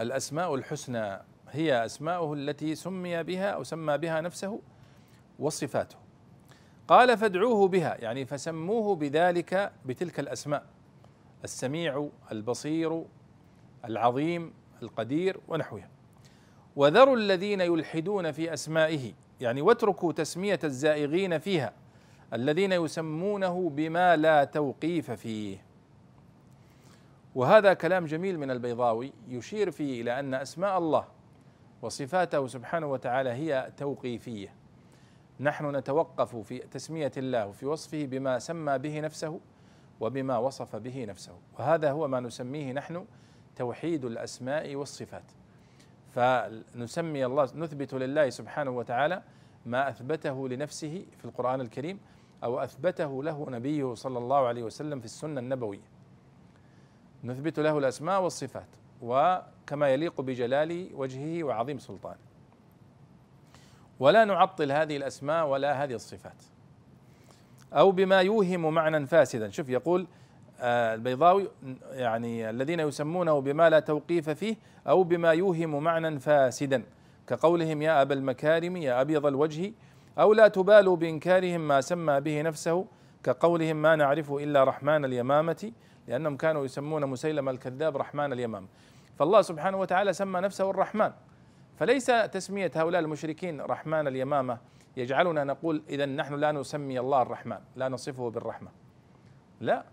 الأسماء 0.00 0.54
الحسنى 0.54 1.18
هي 1.50 1.84
أسماؤه 1.84 2.34
التي 2.34 2.74
سمي 2.74 3.22
بها 3.22 3.50
أو 3.50 3.62
سمى 3.62 3.98
بها 3.98 4.20
نفسه 4.20 4.60
وصفاته. 5.38 5.96
قال 6.88 7.18
فادعوه 7.18 7.68
بها. 7.68 7.96
يعني 7.98 8.24
فسموه 8.24 8.96
بذلك 8.96 9.72
بتلك 9.86 10.20
الأسماء. 10.20 10.66
السميع 11.44 12.08
البصير 12.32 13.04
العظيم 13.84 14.54
القدير 14.82 15.40
ونحوها 15.48 15.88
وذروا 16.76 17.16
الذين 17.16 17.60
يلحدون 17.60 18.32
في 18.32 18.54
أسمائه. 18.54 19.12
يعني 19.40 19.62
واتركوا 19.62 20.12
تسمية 20.12 20.58
الزائغين 20.64 21.38
فيها. 21.38 21.72
الذين 22.34 22.72
يسمونه 22.72 23.70
بما 23.70 24.16
لا 24.16 24.44
توقيف 24.44 25.10
فيه. 25.10 25.58
وهذا 27.34 27.74
كلام 27.74 28.06
جميل 28.06 28.38
من 28.38 28.50
البيضاوي 28.50 29.12
يشير 29.28 29.70
فيه 29.70 30.02
إلى 30.02 30.20
أن 30.20 30.34
أسماء 30.34 30.78
الله 30.78 31.04
وصفاته 31.82 32.46
سبحانه 32.46 32.86
وتعالى 32.86 33.30
هي 33.30 33.72
توقيفية. 33.76 34.54
نحن 35.40 35.76
نتوقف 35.76 36.36
في 36.36 36.58
تسمية 36.58 37.12
الله 37.16 37.46
وفي 37.46 37.66
وصفه 37.66 38.04
بما 38.04 38.38
سمى 38.38 38.78
به 38.78 39.00
نفسه 39.00 39.40
وبما 40.00 40.38
وصف 40.38 40.76
به 40.76 41.04
نفسه. 41.04 41.32
وهذا 41.58 41.90
هو 41.90 42.08
ما 42.08 42.20
نسميه 42.20 42.72
نحن 42.72 43.04
توحيد 43.56 44.04
الأسماء 44.04 44.74
والصفات. 44.74 45.24
فنسمي 46.10 47.26
الله 47.26 47.48
نثبت 47.54 47.94
لله 47.94 48.30
سبحانه 48.30 48.70
وتعالى 48.70 49.22
ما 49.66 49.88
أثبته 49.88 50.48
لنفسه 50.48 51.04
في 51.18 51.24
القرآن 51.24 51.60
الكريم 51.60 52.00
أو 52.44 52.58
أثبته 52.60 53.22
له 53.22 53.46
نبيه 53.50 53.94
صلى 53.94 54.18
الله 54.18 54.46
عليه 54.46 54.62
وسلم 54.62 54.98
في 54.98 55.04
السنة 55.04 55.40
النبوية. 55.40 55.88
نثبت 57.24 57.60
له 57.60 57.78
الأسماء 57.78 58.22
والصفات 58.22 58.68
وكما 59.02 59.88
يليق 59.88 60.20
بجلال 60.20 60.90
وجهه 60.94 61.44
وعظيم 61.44 61.78
سلطانه. 61.78 62.18
ولا 64.00 64.24
نعطل 64.24 64.72
هذه 64.72 64.96
الأسماء 64.96 65.46
ولا 65.46 65.84
هذه 65.84 65.94
الصفات. 65.94 66.42
أو 67.72 67.90
بما 67.92 68.20
يوهم 68.20 68.74
معنى 68.74 69.06
فاسدا. 69.06 69.50
شوف 69.50 69.68
يقول 69.68 70.06
آه، 70.60 70.94
البيضاوي 70.94 71.48
يعني 71.90 72.50
الذين 72.50 72.80
يسمونه 72.80 73.40
بما 73.40 73.70
لا 73.70 73.80
توقيف 73.80 74.30
فيه 74.30 74.56
أو 74.86 75.02
بما 75.02 75.32
يوهم 75.32 75.82
معنى 75.82 76.18
فاسدا. 76.18 76.82
كقولهم 77.28 77.82
يا 77.82 78.02
أبا 78.02 78.14
المكارم 78.14 78.76
يا 78.76 79.00
أبيض 79.00 79.26
الوجه 79.26 79.72
أو 80.18 80.32
لا 80.32 80.48
تبالوا 80.48 80.96
بإنكارهم 80.96 81.60
ما 81.68 81.80
سمى 81.80 82.20
به 82.20 82.42
نفسه 82.42 82.86
كقولهم 83.24 83.76
ما 83.76 83.96
نعرف 83.96 84.32
إلا 84.32 84.64
رحمن 84.64 85.04
اليمامة 85.04 85.72
لأنهم 86.08 86.36
كانوا 86.36 86.64
يسمون 86.64 87.06
مسيلم 87.06 87.48
الكذاب 87.48 87.96
رحمن 87.96 88.32
اليمام 88.32 88.68
فالله 89.18 89.42
سبحانه 89.42 89.76
وتعالى 89.76 90.12
سمى 90.12 90.40
نفسه 90.40 90.70
الرحمن. 90.70 91.12
فليس 91.78 92.06
تسمية 92.06 92.70
هؤلاء 92.74 93.00
المشركين 93.00 93.60
رحمن 93.60 94.08
اليمامة 94.08 94.58
يجعلنا 94.96 95.44
نقول 95.44 95.82
إذا 95.88 96.06
نحن 96.06 96.34
لا 96.34 96.52
نسمي 96.52 97.00
الله 97.00 97.22
الرحمن 97.22 97.58
لا 97.76 97.88
نصفه 97.88 98.30
بالرحمة. 98.30 98.70
لا. 99.60 99.84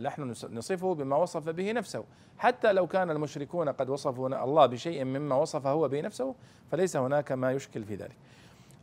نحن 0.00 0.34
نصفه 0.52 0.94
بما 0.94 1.16
وصف 1.16 1.48
به 1.48 1.72
نفسه. 1.72 2.04
حتى 2.38 2.72
لو 2.72 2.86
كان 2.86 3.10
المشركون 3.10 3.68
قد 3.68 3.90
وصفوا 3.90 4.44
الله 4.44 4.66
بشيء 4.66 5.04
مما 5.04 5.36
وصف 5.36 5.66
هو 5.66 5.88
به 5.88 6.00
نفسه 6.00 6.34
فليس 6.70 6.96
هناك 6.96 7.32
ما 7.32 7.52
يشكل 7.52 7.84
في 7.84 7.94
ذلك. 7.94 8.16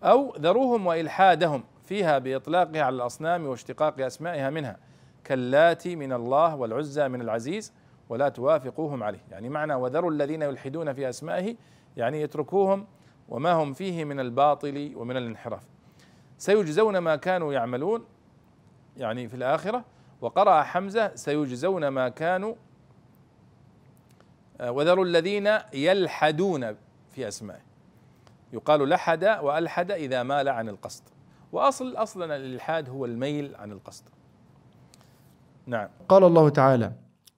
أو 0.04 0.36
ذروهم 0.36 0.88
وإلحادهم 0.88 1.64
فيها 1.86 2.18
بإطلاقها 2.18 2.84
على 2.84 2.96
الأصنام 2.96 3.46
واشتقاق 3.46 4.02
أسمائها 4.02 4.50
منها. 4.50 4.78
كاللاتي 5.24 5.96
من 5.96 6.14
الله 6.14 6.56
والعزى 6.56 7.08
من 7.08 7.22
العزيز 7.22 7.74
ولا 8.10 8.30
توافقوهم 8.30 9.04
عليه. 9.04 9.24
يعني 9.32 9.50
معنى 9.50 9.76
وذروا 9.76 10.12
الذين 10.12 10.42
يلحدون 10.42 10.94
في 10.94 11.10
أسمائه 11.10 11.56
يعني 11.98 12.22
يتركوهم 12.22 12.88
وما 13.30 13.52
هم 13.52 13.74
فيه 13.74 14.06
من 14.06 14.20
الباطل 14.20 14.92
ومن 14.96 15.18
الانحراف. 15.18 15.64
سيجزون 16.38 16.98
ما 16.98 17.16
كانوا 17.16 17.54
يعملون 17.54 18.06
يعني 18.98 19.28
في 19.28 19.36
الآخرة 19.36 19.86
وقرأ 20.22 20.62
حمزة 20.62 21.16
سيجزون 21.16 21.88
ما 21.88 22.10
كانوا 22.10 22.56
آه، 24.62 24.72
وذروا 24.72 25.06
الذين 25.06 25.50
يلحدون 25.74 26.76
في 27.10 27.28
أسمائه 27.28 27.62
يقال 28.54 28.90
لحد 28.90 29.24
وألحد 29.24 29.92
إذا 29.92 30.24
مال 30.24 30.50
عن 30.50 30.70
القصد. 30.70 31.04
وأصل 31.52 31.96
أصلا 31.96 32.36
الإلحاد 32.36 32.90
هو 32.90 33.06
الميل 33.06 33.56
عن 33.56 33.72
القصد. 33.72 34.04
نعم. 35.66 35.88
قال 36.10 36.24
الله 36.24 36.50
تعالى 36.50 36.92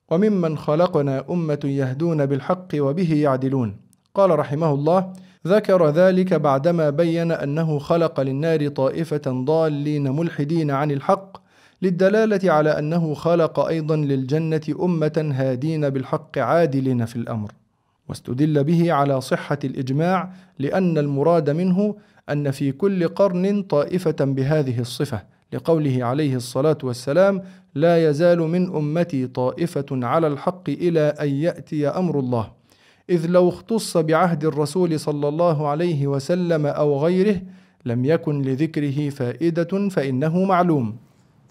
وممن 0.09 0.57
خلقنا 0.57 1.25
أمة 1.29 1.59
يهدون 1.63 2.25
بالحق 2.25 2.67
وبه 2.75 3.13
يعدلون. 3.13 3.77
قال 4.13 4.39
رحمه 4.39 4.73
الله 4.73 5.13
ذكر 5.47 5.89
ذلك 5.89 6.33
بعدما 6.33 6.89
بين 6.89 7.31
أنه 7.31 7.79
خلق 7.79 8.19
للنار 8.19 8.67
طائفة 8.67 9.43
ضالين 9.45 10.11
ملحدين 10.11 10.71
عن 10.71 10.91
الحق 10.91 11.42
للدلالة 11.83 12.51
على 12.51 12.79
أنه 12.79 13.13
خلق 13.13 13.59
أيضا 13.59 13.95
للجنة 13.95 14.61
أمة 14.81 15.31
هادين 15.35 15.89
بالحق 15.89 16.37
عادلين 16.37 17.05
في 17.05 17.15
الأمر 17.15 17.51
واستدل 18.09 18.63
به 18.63 18.93
على 18.93 19.21
صحة 19.21 19.59
الإجماع 19.63 20.31
لأن 20.59 20.97
المراد 20.97 21.49
منه 21.49 21.95
أن 22.29 22.51
في 22.51 22.71
كل 22.71 23.07
قرن 23.07 23.63
طائفة 23.63 24.15
بهذه 24.19 24.79
الصفة 24.79 25.23
لقوله 25.53 26.05
عليه 26.05 26.35
الصلاة 26.35 26.77
والسلام 26.83 27.41
لا 27.75 28.09
يزال 28.09 28.39
من 28.39 28.75
أمتي 28.75 29.27
طائفة 29.27 29.85
على 29.91 30.27
الحق 30.27 30.69
إلى 30.69 30.99
أن 30.99 31.29
يأتي 31.29 31.87
أمر 31.87 32.19
الله 32.19 32.51
إذ 33.09 33.25
لو 33.27 33.49
اختص 33.49 33.97
بعهد 33.97 34.45
الرسول 34.45 34.99
صلى 34.99 35.27
الله 35.27 35.67
عليه 35.67 36.07
وسلم 36.07 36.65
أو 36.65 36.99
غيره 37.05 37.41
لم 37.85 38.05
يكن 38.05 38.41
لذكره 38.41 39.09
فائدة 39.09 39.89
فإنه 39.89 40.43
معلوم. 40.43 40.97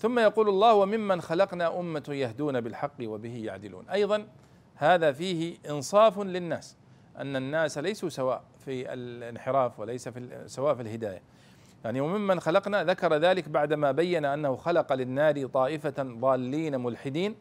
ثم 0.03 0.19
يقول 0.19 0.49
الله 0.49 0.75
وممن 0.75 1.21
خلقنا 1.21 1.81
أمة 1.81 2.05
يهدون 2.09 2.61
بالحق 2.61 2.97
وبه 3.03 3.45
يعدلون. 3.45 3.89
أيضا 3.89 4.27
هذا 4.75 5.13
فيه 5.13 5.57
إنصاف 5.71 6.19
للناس 6.19 6.77
أن 7.19 7.37
الناس 7.37 7.79
ليسوا 7.79 8.09
سواء 8.09 8.43
في 8.65 8.93
الانحراف 8.93 9.81
وليس 9.81 10.09
في 10.09 10.43
سواء 10.47 10.75
في 10.75 10.83
الهداية. 10.83 11.23
يعني 11.85 12.01
وممن 12.01 12.41
خلقنا 12.41 12.85
ذكر 12.85 13.15
ذلك 13.15 13.49
بعدما 13.49 13.93
بين 13.93 14.25
أنه 14.25 14.57
خلق 14.57 14.93
للنار 14.93 15.47
طائفة 15.47 16.03
ضالين 16.03 16.81
ملحدين 16.81 17.35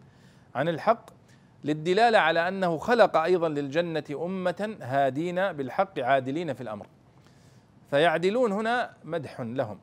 عن 0.56 0.70
الحق 0.70 1.06
للدلالة 1.64 2.18
على 2.18 2.48
أنه 2.48 2.78
خلق 2.78 3.18
أيضا 3.18 3.50
للجنة 3.50 4.04
أمة 4.12 4.78
هادين 4.82 5.54
بالحق 5.54 6.00
عادلين 6.00 6.54
في 6.54 6.62
الأمر. 6.62 6.88
فيعدلون 7.90 8.52
هنا 8.52 8.94
مدح 9.04 9.42
لهم. 9.42 9.80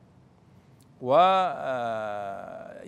ويعدلون 1.01 2.85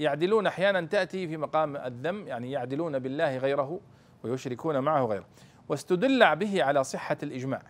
أحيانا 0.48 0.82
تأتي 0.82 1.28
في 1.28 1.38
مقام 1.38 1.76
الذم 1.76 2.28
يعني 2.28 2.52
يعدلون 2.52 3.00
بالله 3.00 3.38
غيره 3.38 3.80
ويشركون 4.24 4.80
معه 4.80 5.06
غيره. 5.06 5.26
واستدل 5.70 6.36
به 6.36 6.64
على 6.64 6.84
صحة 6.84 7.18
الإجماع 7.24 7.62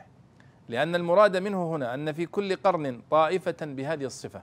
لأن 0.69 0.95
المراد 0.95 1.37
منه 1.37 1.75
هنا 1.75 1.93
أن 1.93 2.11
في 2.11 2.25
كل 2.25 2.55
قرن 2.55 3.01
طائفة 3.11 3.55
بهذه 3.61 4.05
الصفة. 4.05 4.41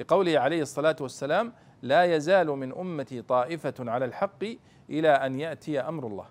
لقوله 0.00 0.38
عليه 0.38 0.62
الصلاة 0.62 0.96
والسلام 1.00 1.52
لا 1.82 2.04
يزال 2.04 2.46
من 2.46 2.72
أمتي 2.72 3.22
طائفة 3.22 3.74
على 3.78 4.04
الحق 4.04 4.44
إلى 4.90 5.08
أن 5.08 5.40
يأتي 5.40 5.80
أمر 5.80 6.06
الله. 6.06 6.26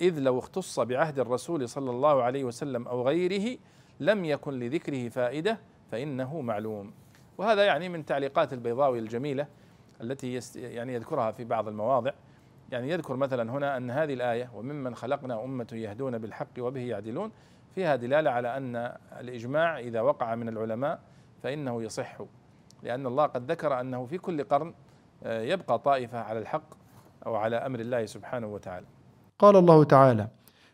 إذ 0.00 0.18
لو 0.18 0.38
اختص 0.38 0.80
بعهد 0.80 1.18
الرسول 1.18 1.68
صلى 1.68 1.90
الله 1.90 2.22
عليه 2.22 2.44
وسلم 2.44 2.88
أو 2.88 3.02
غيره 3.02 3.58
لم 4.00 4.24
يكن 4.24 4.58
لذكره 4.58 5.08
فائدة 5.08 5.58
فإنه 5.90 6.40
معلوم. 6.40 6.92
وهذا 7.40 7.64
يعني 7.64 7.88
من 7.88 8.04
تعليقات 8.04 8.52
البيضاوي 8.52 8.98
الجميلة 8.98 9.46
التي 10.00 10.40
يعني 10.56 10.94
يذكرها 10.94 11.30
في 11.30 11.44
بعض 11.44 11.68
المواضع 11.68 12.10
يعني 12.72 12.90
يذكر 12.90 13.16
مثلا 13.16 13.52
هنا 13.52 13.76
أن 13.76 13.90
هذه 13.90 14.14
الآية 14.14 14.50
وممن 14.54 14.94
خلقنا 14.94 15.44
أمة 15.44 15.66
يهدون 15.72 16.18
بالحق 16.18 16.48
وبه 16.58 16.80
يعدلون 16.80 17.30
فيها 17.74 17.96
دلالة 17.96 18.30
على 18.30 18.56
أن 18.56 18.92
الإجماع 19.20 19.78
إذا 19.78 20.00
وقع 20.00 20.34
من 20.34 20.48
العلماء 20.48 21.00
فإنه 21.42 21.82
يصح 21.82 22.18
لأن 22.82 23.06
الله 23.06 23.26
قد 23.26 23.50
ذكر 23.50 23.80
أنه 23.80 24.06
في 24.06 24.18
كل 24.18 24.44
قرن 24.44 24.74
آه، 25.24 25.42
يبقى 25.42 25.78
طائفة 25.78 26.18
على 26.18 26.38
الحق 26.38 26.74
أو 27.26 27.36
على 27.36 27.56
أمر 27.56 27.80
الله 27.80 28.06
سبحانه 28.06 28.46
وتعالى. 28.46 28.86
قال 29.38 29.56
الله 29.56 29.84
تعالى: 29.84 30.28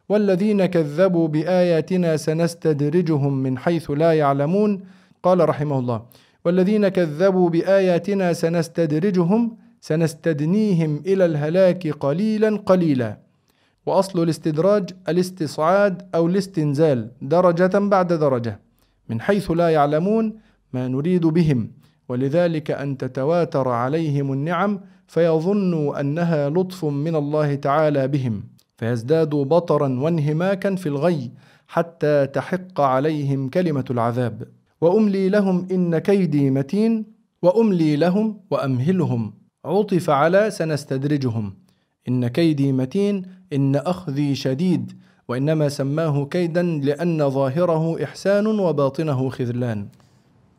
والذين 0.08 0.66
كذبوا 0.66 1.28
بآياتنا 1.28 2.16
سنستدرجهم 2.16 3.42
من 3.42 3.58
حيث 3.58 3.90
لا 3.90 4.12
يعلمون 4.12 4.86
قال 5.22 5.48
رحمه 5.48 5.78
الله 5.78 6.02
والذين 6.46 6.88
كذبوا 6.88 7.50
بآياتنا 7.50 8.32
سنستدرجهم 8.32 9.56
سنستدنيهم 9.80 11.02
إلى 11.06 11.24
الهلاك 11.24 11.88
قليلا 11.88 12.56
قليلا. 12.56 13.18
وأصل 13.86 14.22
الاستدراج 14.22 14.90
الاستصعاد 15.08 16.02
أو 16.14 16.26
الاستنزال 16.26 17.10
درجة 17.22 17.78
بعد 17.78 18.12
درجة 18.12 18.60
من 19.08 19.20
حيث 19.20 19.50
لا 19.50 19.68
يعلمون 19.70 20.34
ما 20.72 20.88
نريد 20.88 21.26
بهم. 21.26 21.70
ولذلك 22.08 22.70
أن 22.70 22.98
تتواتر 22.98 23.68
عليهم 23.68 24.32
النعم 24.32 24.80
فيظنوا 25.06 26.00
أنها 26.00 26.50
لطف 26.50 26.84
من 26.84 27.16
الله 27.16 27.54
تعالى 27.54 28.08
بهم. 28.08 28.44
فيزدادوا 28.76 29.44
بطرا 29.44 30.00
وانهماكا 30.00 30.74
في 30.74 30.88
الغي 30.88 31.30
حتى 31.68 32.26
تحق 32.26 32.80
عليهم 32.80 33.48
كلمة 33.48 33.84
العذاب. 33.90 34.55
وأملي 34.80 35.28
لهم 35.28 35.66
إن 35.70 35.98
كيدي 35.98 36.50
متين 36.50 37.04
وأملي 37.42 37.96
لهم 37.96 38.40
وأمهلهم. 38.50 39.34
عطف 39.64 40.10
على 40.10 40.50
سنستدرجهم. 40.50 41.54
إن 42.08 42.28
كيدي 42.28 42.72
متين 42.72 43.22
إن 43.52 43.76
أخذي 43.76 44.34
شديد. 44.34 44.92
وإنما 45.28 45.68
سماه 45.68 46.24
كيدا 46.24 46.62
لأن 46.62 47.30
ظاهره 47.30 48.04
إحسان 48.04 48.46
وباطنه 48.46 49.28
خذلان. 49.28 49.88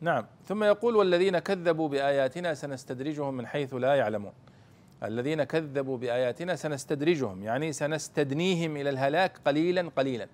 نعم. 0.02 0.26
ثم 0.48 0.64
يقول 0.64 0.96
والذين 0.96 1.40
كذبوا 1.40 1.88
بآياتنا 1.88 2.54
سنستدرجهم 2.54 3.34
من 3.34 3.48
حيث 3.48 3.74
لا 3.74 3.96
يعلمون. 3.96 4.32
الذين 5.04 5.44
كذبوا 5.44 5.98
بآياتنا 5.98 6.56
سنستدرجهم 6.56 7.44
يعني 7.44 7.74
سنستدنيهم 7.74 8.78
إلى 8.78 8.90
الهلاك 8.90 9.38
قليلا 9.46 9.90
قليلا. 9.96 10.28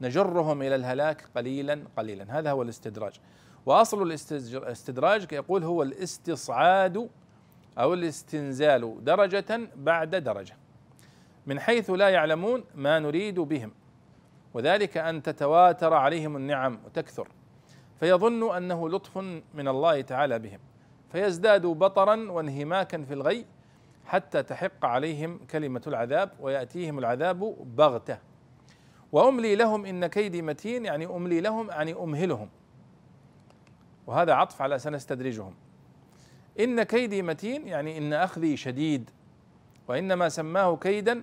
نجرهم 0.00 0.62
إلى 0.62 0.74
الهلاك 0.74 1.24
قليلا 1.36 1.84
قليلا. 1.96 2.38
هذا 2.38 2.50
هو 2.50 2.62
الاستدراج. 2.62 3.20
وأصل 3.66 4.02
الاستدراج 4.02 5.32
يقول 5.32 5.64
هو 5.64 5.82
الاستصعاد 5.82 7.08
أو 7.78 7.94
الاستنزال 7.94 9.04
درجة 9.04 9.60
بعد 9.76 10.16
درجة. 10.16 10.56
من 11.46 11.60
حيث 11.60 11.90
لا 11.90 12.08
يعلمون 12.08 12.64
ما 12.74 12.98
نريد 12.98 13.40
بهم. 13.40 13.72
وذلك 14.54 14.96
أن 14.96 15.22
تتواتر 15.22 15.94
عليهم 15.94 16.36
النعم 16.36 16.80
وتكثر. 16.86 17.28
فيظن 18.00 18.56
أنه 18.56 18.88
لطف 18.88 19.18
من 19.54 19.68
الله 19.68 20.00
تعالى 20.00 20.38
بهم. 20.38 20.58
فيزدادوا 21.12 21.74
بطرا 21.74 22.30
وانهماكا 22.30 23.02
في 23.02 23.14
الغي 23.14 23.46
حتى 24.06 24.42
تحق 24.42 24.84
عليهم 24.84 25.40
كلمة 25.50 25.82
العذاب 25.86 26.30
ويأتيهم 26.40 26.98
العذاب 26.98 27.56
بغتة. 27.76 28.18
وأملي 29.12 29.54
لهم 29.54 29.86
إن 29.86 30.06
كيدي 30.06 30.42
متين 30.42 30.84
يعني 30.84 31.06
أملي 31.06 31.40
لهم 31.40 31.70
يعني 31.70 31.92
أمهلهم. 31.92 32.48
وهذا 34.06 34.32
عطف 34.32 34.62
على 34.62 34.78
سنستدرجهم. 34.78 35.54
إن 36.60 36.82
كيدي 36.82 37.22
متين 37.22 37.68
يعني 37.68 37.98
إن 37.98 38.12
أخذي 38.12 38.56
شديد. 38.56 39.10
وإنما 39.88 40.28
سماه 40.28 40.76
كيدا 40.76 41.22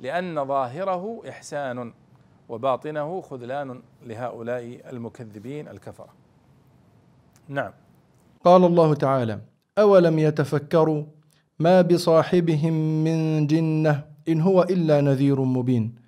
لأن 0.00 0.44
ظاهره 0.44 1.22
إحسان 1.28 1.92
وباطنه 2.48 3.20
خذلان 3.20 3.82
لهؤلاء 4.06 4.80
المكذبين 4.92 5.68
الكفرة. 5.68 6.08
نعم. 7.48 7.72
قال 8.44 8.64
الله 8.64 8.94
تعالى 8.94 9.40
أولم 9.78 10.18
يتفكروا 10.18 11.04
ما 11.58 11.82
بصاحبهم 11.82 13.04
من 13.04 13.46
جنة 13.46 14.04
إن 14.28 14.40
هو 14.40 14.62
إلا 14.62 15.00
نذير 15.00 15.40
مبين. 15.40 16.03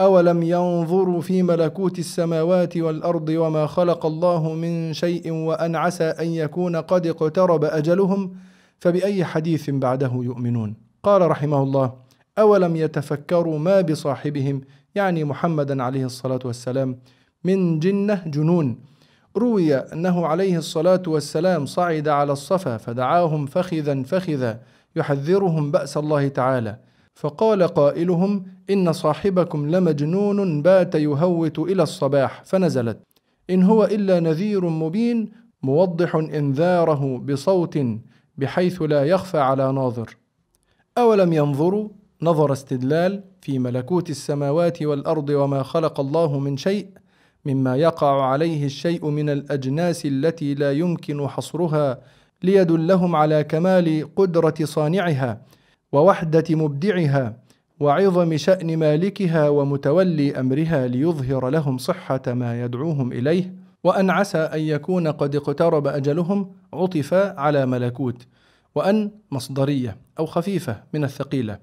اولم 0.00 0.42
ينظروا 0.42 1.20
في 1.20 1.42
ملكوت 1.42 1.98
السماوات 1.98 2.76
والارض 2.76 3.28
وما 3.28 3.66
خلق 3.66 4.06
الله 4.06 4.54
من 4.54 4.92
شيء 4.92 5.32
وان 5.32 5.76
عسى 5.76 6.04
ان 6.04 6.26
يكون 6.26 6.76
قد 6.76 7.06
اقترب 7.06 7.64
اجلهم 7.64 8.36
فباي 8.78 9.24
حديث 9.24 9.70
بعده 9.70 10.10
يؤمنون؟ 10.14 10.74
قال 11.02 11.30
رحمه 11.30 11.62
الله 11.62 11.92
اولم 12.38 12.76
يتفكروا 12.76 13.58
ما 13.58 13.80
بصاحبهم؟ 13.80 14.60
يعني 14.94 15.24
محمدا 15.24 15.82
عليه 15.82 16.04
الصلاة 16.04 16.40
والسلام. 16.44 16.98
من 17.44 17.78
جنة 17.80 18.22
جنون. 18.26 18.78
روي 19.36 19.74
أنه 19.74 20.26
عليه 20.26 20.58
الصلاة 20.58 21.02
والسلام 21.06 21.66
صعد 21.66 22.08
على 22.08 22.32
الصفا 22.32 22.76
فدعاهم 22.76 23.46
فخذا 23.46 24.02
فخذا 24.02 24.60
يحذرهم 24.96 25.70
بأس 25.70 25.96
الله 25.96 26.28
تعالى. 26.28 26.78
فقال 27.16 27.62
قائلهم 27.62 28.44
إن 28.70 28.92
صاحبكم 28.92 29.70
لمجنون 29.70 30.62
بات 30.62 30.94
يهوت 30.94 31.58
إلى 31.58 31.82
الصباح 31.82 32.44
فنزلت. 32.44 32.98
إن 33.50 33.62
هو 33.62 33.84
إلا 33.84 34.20
نذير 34.20 34.68
مبين 34.68 35.32
موضح 35.62 36.14
إنذاره 36.14 37.18
بصوت 37.18 37.78
بحيث 38.38 38.82
لا 38.82 39.04
يخفى 39.04 39.38
على 39.38 39.72
ناظر. 39.72 40.16
أولم 40.98 41.32
ينظروا؟ 41.32 41.88
نظر 42.22 42.52
استدلال 42.52 43.24
في 43.40 43.58
ملكوت 43.58 44.10
السماوات 44.10 44.82
والأرض 44.82 45.30
وما 45.30 45.62
خلق 45.62 46.00
الله 46.00 46.38
من 46.38 46.56
شيء 46.56 46.88
مما 47.44 47.76
يقع 47.76 48.24
عليه 48.24 48.64
الشيء 48.64 49.06
من 49.06 49.30
الأجناس 49.30 50.06
التي 50.06 50.54
لا 50.54 50.72
يمكن 50.72 51.28
حصرها 51.28 52.00
ليدلهم 52.42 53.16
على 53.16 53.44
كمال 53.44 54.14
قدرة 54.16 54.54
صانعها 54.62 55.40
ووحدة 55.92 56.44
مبدعها 56.50 57.36
وعظم 57.80 58.36
شأن 58.36 58.76
مالكها 58.76 59.48
ومتولي 59.48 60.40
أمرها 60.40 60.86
ليظهر 60.86 61.48
لهم 61.48 61.78
صحة 61.78 62.22
ما 62.26 62.62
يدعوهم 62.64 63.12
إليه 63.12 63.54
وأن 63.84 64.10
عسى 64.10 64.38
أن 64.38 64.60
يكون 64.60 65.08
قد 65.08 65.36
اقترب 65.36 65.86
أجلهم 65.86 66.52
عطف 66.72 67.14
على 67.14 67.66
ملكوت 67.66 68.26
وأن 68.74 69.10
مصدرية 69.30 69.96
أو 70.18 70.26
خفيفة 70.26 70.82
من 70.94 71.04
الثقيلة 71.04 71.58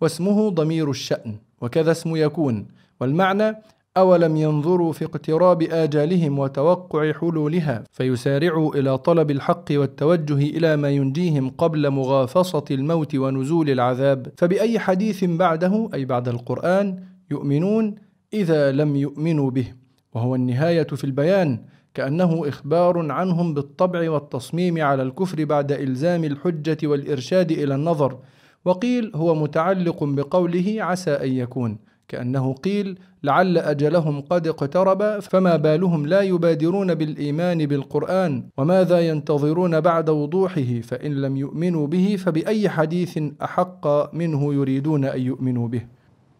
واسمه 0.00 0.50
ضمير 0.50 0.90
الشأن 0.90 1.36
وكذا 1.60 1.90
اسم 1.90 2.16
يكون 2.16 2.68
والمعنى 3.00 3.56
أولم 3.96 4.36
ينظروا 4.36 4.92
في 4.92 5.04
اقتراب 5.04 5.62
آجالهم 5.62 6.38
وتوقع 6.38 7.12
حلولها؟ 7.12 7.84
فيسارعوا 7.92 8.74
إلى 8.74 8.98
طلب 8.98 9.30
الحق 9.30 9.64
والتوجه 9.70 10.38
إلى 10.38 10.76
ما 10.76 10.90
ينجيهم 10.90 11.50
قبل 11.50 11.90
مغافصة 11.90 12.64
الموت 12.70 13.14
ونزول 13.14 13.70
العذاب. 13.70 14.32
فبأي 14.38 14.78
حديث 14.78 15.24
بعده 15.24 15.88
أي 15.94 16.04
بعد 16.04 16.28
القرآن 16.28 16.98
يؤمنون 17.30 17.94
إذا 18.32 18.72
لم 18.72 18.96
يؤمنوا 18.96 19.50
به؟ 19.50 19.66
وهو 20.14 20.34
النهاية 20.34 20.86
في 20.86 21.04
البيان 21.04 21.64
كأنه 21.94 22.48
إخبار 22.48 23.12
عنهم 23.12 23.54
بالطبع 23.54 24.10
والتصميم 24.10 24.82
على 24.82 25.02
الكفر 25.02 25.44
بعد 25.44 25.72
إلزام 25.72 26.24
الحجة 26.24 26.86
والإرشاد 26.86 27.52
إلى 27.52 27.74
النظر. 27.74 28.18
وقيل 28.64 29.12
هو 29.14 29.34
متعلق 29.34 30.04
بقوله 30.04 30.76
عسى 30.78 31.10
أن 31.10 31.32
يكون. 31.32 31.93
كأنه 32.08 32.54
قيل 32.54 32.98
لعل 33.22 33.58
أجلهم 33.58 34.20
قد 34.20 34.46
اقترب 34.46 35.18
فما 35.20 35.56
بالهم 35.56 36.06
لا 36.06 36.20
يبادرون 36.20 36.94
بالإيمان 36.94 37.66
بالقرآن 37.66 38.48
وماذا 38.58 39.00
ينتظرون 39.00 39.80
بعد 39.80 40.10
وضوحه؟ 40.10 40.80
فإن 40.80 41.14
لم 41.14 41.36
يؤمنوا 41.36 41.86
به 41.86 42.16
فبأي 42.16 42.68
حديث 42.68 43.18
أحق 43.42 44.14
منه 44.14 44.54
يريدون 44.54 45.04
أن 45.04 45.20
يؤمنوا 45.20 45.68
به؟ 45.68 45.86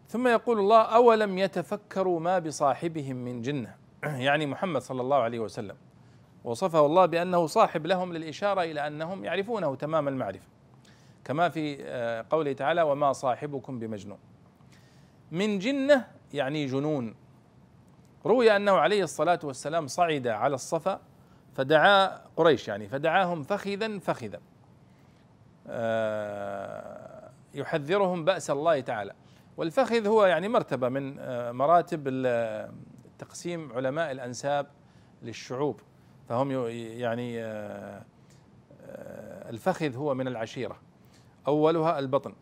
ثم 0.07 0.27
يقول 0.27 0.59
الله 0.59 0.81
أولم 0.81 1.37
يتفكروا 1.37 2.19
ما 2.19 2.39
بصاحبهم 2.39 3.15
من 3.15 3.41
جنة؟ 3.41 3.75
يعني 4.27 4.45
محمد 4.45 4.81
صلى 4.81 5.01
الله 5.01 5.17
عليه 5.17 5.39
وسلم 5.39 5.75
وصفه 6.43 6.85
الله 6.85 7.05
بأنه 7.05 7.45
صاحب 7.45 7.85
لهم 7.85 8.13
للإشارة 8.13 8.61
إلى 8.63 8.87
أنهم 8.87 9.25
يعرفونه 9.25 9.75
تمام 9.75 10.07
المعرفة 10.07 10.47
كما 11.25 11.49
في 11.49 11.77
آه، 11.81 12.25
قوله 12.29 12.53
تعالى 12.53 12.81
وما 12.81 13.13
صاحبكم 13.13 13.79
بمجنون. 13.79 14.17
من 15.31 15.59
جنة 15.59 16.07
يعني 16.33 16.65
جنون. 16.65 17.15
روي 18.25 18.55
أنه 18.55 18.71
عليه 18.71 19.03
الصلاة 19.03 19.39
والسلام 19.43 19.87
صعد 19.87 20.27
على 20.27 20.55
الصفا 20.55 21.01
فدعا 21.53 22.21
قريش 22.35 22.67
يعني 22.67 22.87
فدعاهم 22.87 23.43
فخذا 23.43 23.99
فخذا. 23.99 24.39
آه، 25.67 27.29
يحذرهم 27.53 28.25
بأس 28.25 28.49
الله 28.49 28.79
تعالى. 28.79 29.13
والفخذ 29.57 30.07
هو 30.07 30.25
يعني 30.25 30.47
مرتبة 30.47 30.89
من 30.89 31.19
آه، 31.19 31.51
مراتب 31.51 32.03
تقسيم 33.19 33.73
علماء 33.73 34.11
الأنساب 34.11 34.67
للشعوب. 35.21 35.79
فهم 36.29 36.51
يعني 36.71 37.39
الفخذ 39.49 39.95
هو 39.95 40.13
من 40.13 40.27
العشيرة 40.27 40.79
أولها 41.47 41.99
البطن 41.99 42.33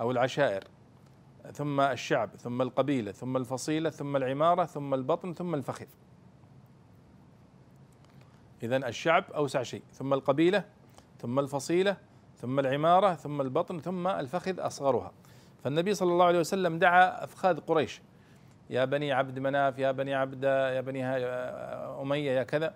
أو 0.00 0.10
العشائر. 0.10 0.64
ثم 1.52 1.80
الشعب 1.80 2.36
ثم 2.36 2.62
القبيلة 2.62 3.12
ثم 3.12 3.36
الفصيلة 3.36 3.90
ثم 3.90 4.16
العمارة 4.16 4.64
ثم 4.64 4.94
البطن 4.94 5.32
ثم 5.32 5.54
الفخذ. 5.54 5.86
إذا 8.62 8.76
الشعب 8.76 9.24
أوسع 9.34 9.62
شيء 9.62 9.82
ثم 9.92 10.14
القبيلة 10.14 10.64
ثم 11.18 11.38
الفصيلة 11.38 11.96
ثم 12.36 12.58
العمارة 12.58 13.14
ثم 13.14 13.40
البطن 13.40 13.78
ثم 13.78 14.08
الفخذ 14.08 14.66
أصغرها. 14.66 15.12
فالنبي 15.64 15.94
صلى 15.94 16.12
الله 16.12 16.24
عليه 16.24 16.38
وسلم 16.38 16.78
دعا 16.78 17.24
أفخاذ 17.24 17.60
قريش. 17.60 18.02
يا 18.70 18.84
بني 18.84 19.12
عبد 19.12 19.38
مناف 19.38 19.78
يا 19.78 19.92
بني 19.92 20.14
عبد 20.14 20.44
يا 20.44 20.80
بني 20.80 21.06
أمية 22.02 22.30
يا 22.30 22.42
كذا. 22.42 22.74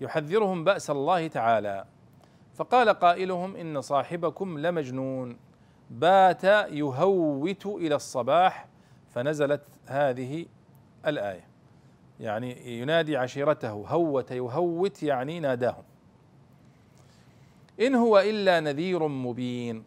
يحذرهم 0.00 0.64
بأس 0.64 0.90
الله 0.90 1.28
تعالى. 1.28 1.84
فقال 2.54 2.88
قائلهم 2.88 3.56
إن 3.56 3.80
صاحبكم 3.80 4.58
لمجنون. 4.58 5.36
بات 5.92 6.44
يهوت 6.72 7.66
إلى 7.66 7.94
الصباح 7.94 8.66
فنزلت 9.14 9.62
هذه 9.86 10.46
الآية. 11.06 11.44
يعني 12.20 12.80
ينادي 12.80 13.16
عشيرته 13.16 13.70
هوت 13.70 14.30
يهوت 14.30 15.02
يعني 15.02 15.40
ناداهم. 15.40 15.84
إن 17.80 17.94
هو 17.94 18.18
إلا 18.18 18.60
نذير 18.60 19.08
مبين 19.08 19.84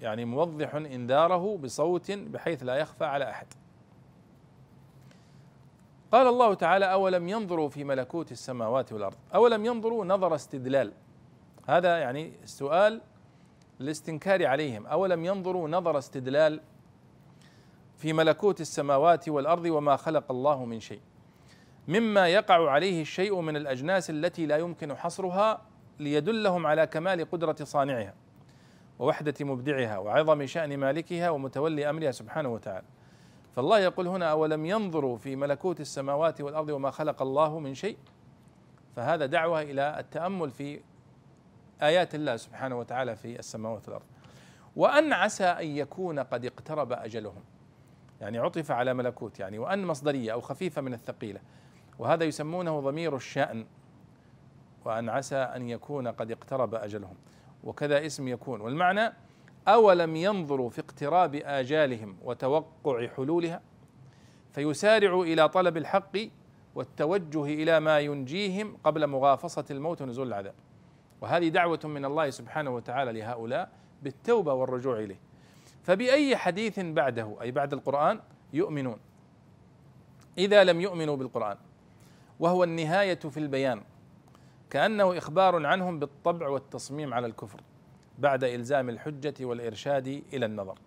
يعني 0.00 0.24
موضح 0.24 0.74
إنذاره 0.74 1.56
بصوت 1.56 2.10
بحيث 2.12 2.62
لا 2.62 2.74
يخفى 2.74 3.04
على 3.04 3.30
أحد. 3.30 3.46
قال 6.12 6.26
الله 6.26 6.54
تعالى 6.54 6.92
أولم 6.92 7.28
ينظروا 7.28 7.68
في 7.68 7.84
ملكوت 7.84 8.32
السماوات 8.32 8.92
والأرض؟ 8.92 9.16
أولم 9.34 9.66
ينظروا 9.66 10.04
نظر 10.04 10.34
استدلال؟ 10.34 10.92
هذا 11.68 11.98
يعني 11.98 12.32
سؤال 12.44 13.00
الاستنكار 13.80 14.46
عليهم. 14.46 14.86
أولم 14.86 15.24
ينظروا 15.24 15.68
نظر 15.68 15.98
استدلال 15.98 16.60
في 17.96 18.12
ملكوت 18.12 18.60
السماوات 18.60 19.28
والأرض 19.28 19.64
وما 19.64 19.96
خلق 19.96 20.30
الله 20.30 20.64
من 20.64 20.80
شيء. 20.80 21.00
مما 21.88 22.28
يقع 22.28 22.70
عليه 22.70 23.02
الشيء 23.02 23.40
من 23.40 23.56
الأجناس 23.56 24.10
التي 24.10 24.46
لا 24.46 24.56
يمكن 24.56 24.94
حصرها 24.94 25.62
ليدلهم 25.98 26.66
على 26.66 26.86
كمال 26.86 27.30
قدرة 27.30 27.56
صانعها 27.62 28.14
ووحدة 28.98 29.34
مبدعها 29.40 29.98
وعظم 29.98 30.46
شأن 30.46 30.76
مالكها 30.76 31.30
ومتولي 31.30 31.90
أمرها 31.90 32.10
سبحانه 32.10 32.48
وتعالى. 32.48 32.86
فالله 33.56 33.78
يقول 33.78 34.06
هنا 34.06 34.30
أولم 34.30 34.66
ينظروا 34.66 35.16
في 35.16 35.36
ملكوت 35.36 35.80
السماوات 35.80 36.40
والأرض 36.40 36.68
وما 36.68 36.90
خلق 36.90 37.22
الله 37.22 37.58
من 37.58 37.74
شيء؟ 37.74 37.96
فهذا 38.96 39.26
دعوة 39.26 39.62
إلى 39.62 39.96
التأمل 39.98 40.50
في 40.50 40.80
آيات 41.82 42.14
الله 42.14 42.36
سبحانه 42.36 42.78
وتعالى 42.78 43.16
في 43.16 43.38
السماوات 43.38 43.88
والأرض 43.88 44.06
وأن 44.76 45.12
عسى 45.12 45.44
أن 45.44 45.66
يكون 45.66 46.18
قد 46.18 46.44
اقترب 46.44 46.92
أجلهم. 46.92 47.42
يعني 48.20 48.38
عطف 48.38 48.70
على 48.70 48.94
ملكوت 48.94 49.40
يعني 49.40 49.58
وأن 49.58 49.84
مصدرية 49.84 50.32
أو 50.32 50.40
خفيفة 50.40 50.82
من 50.82 50.94
الثقيلة. 50.94 51.40
وهذا 51.98 52.24
يسمونه 52.24 52.80
ضمير 52.80 53.16
الشأن. 53.16 53.66
وأن 54.84 55.08
عسى 55.08 55.36
أن 55.36 55.68
يكون 55.68 56.08
قد 56.08 56.30
اقترب 56.30 56.74
أجلهم. 56.74 57.16
وكذا 57.64 58.06
اسم 58.06 58.28
يكون. 58.28 58.60
والمعنى 58.60 59.12
أولم 59.68 60.16
ينظروا 60.16 60.70
في 60.70 60.80
اقتراب 60.80 61.34
آجالهم 61.34 62.16
وتوقع 62.24 63.08
حلولها؟ 63.08 63.60
فيسارعوا 64.52 65.24
إلى 65.24 65.48
طلب 65.48 65.76
الحق 65.76 66.16
والتوجه 66.74 67.44
إلى 67.44 67.80
ما 67.80 68.00
ينجيهم 68.00 68.76
قبل 68.84 69.06
مغافصة 69.06 69.64
الموت 69.70 70.02
ونزول 70.02 70.26
العذاب. 70.26 70.54
وهذه 71.20 71.48
دعوة 71.48 71.80
من 71.84 72.04
الله 72.04 72.30
سبحانه 72.30 72.70
وتعالى 72.70 73.12
لهؤلاء 73.12 73.70
بالتوبة 74.02 74.52
والرجوع 74.52 74.98
إليه. 74.98 75.18
فبأي 75.82 76.36
حديث 76.36 76.80
بعده 76.80 77.36
أي 77.40 77.50
بعد 77.50 77.72
القرآن 77.72 78.20
يؤمنون. 78.52 78.98
إذا 80.38 80.64
لم 80.64 80.80
يؤمنوا 80.80 81.16
بالقرآن 81.16 81.56
وهو 82.40 82.64
النهاية 82.64 83.14
في 83.14 83.40
البيان 83.40 83.82
كأنه 84.70 85.18
إخبار 85.18 85.66
عنهم 85.66 85.98
بالطبع 85.98 86.48
والتصميم 86.48 87.14
على 87.14 87.26
الكفر 87.26 87.60
بعد 88.18 88.44
إلزام 88.44 88.88
الحجة 88.88 89.34
والإرشاد 89.40 90.22
إلى 90.32 90.46
النظر. 90.46 90.78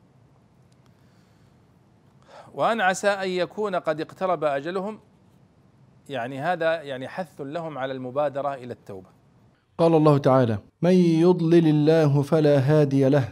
وأن 2.53 2.81
عسى 2.81 3.09
أن 3.09 3.29
يكون 3.29 3.75
قد 3.75 4.01
اقترب 4.01 4.43
أجلهم 4.43 4.99
يعني 6.09 6.39
هذا 6.39 6.81
يعني 6.81 7.07
حث 7.07 7.41
لهم 7.41 7.77
على 7.77 7.93
المبادرة 7.93 8.53
إلى 8.53 8.73
التوبة. 8.73 9.18
قال 9.79 9.95
الله 9.95 10.17
تعالى 10.17 10.57
من 10.81 10.91
يضلل 10.91 11.67
الله 11.67 12.21
فلا 12.21 12.59
هادي 12.59 13.09
له 13.09 13.27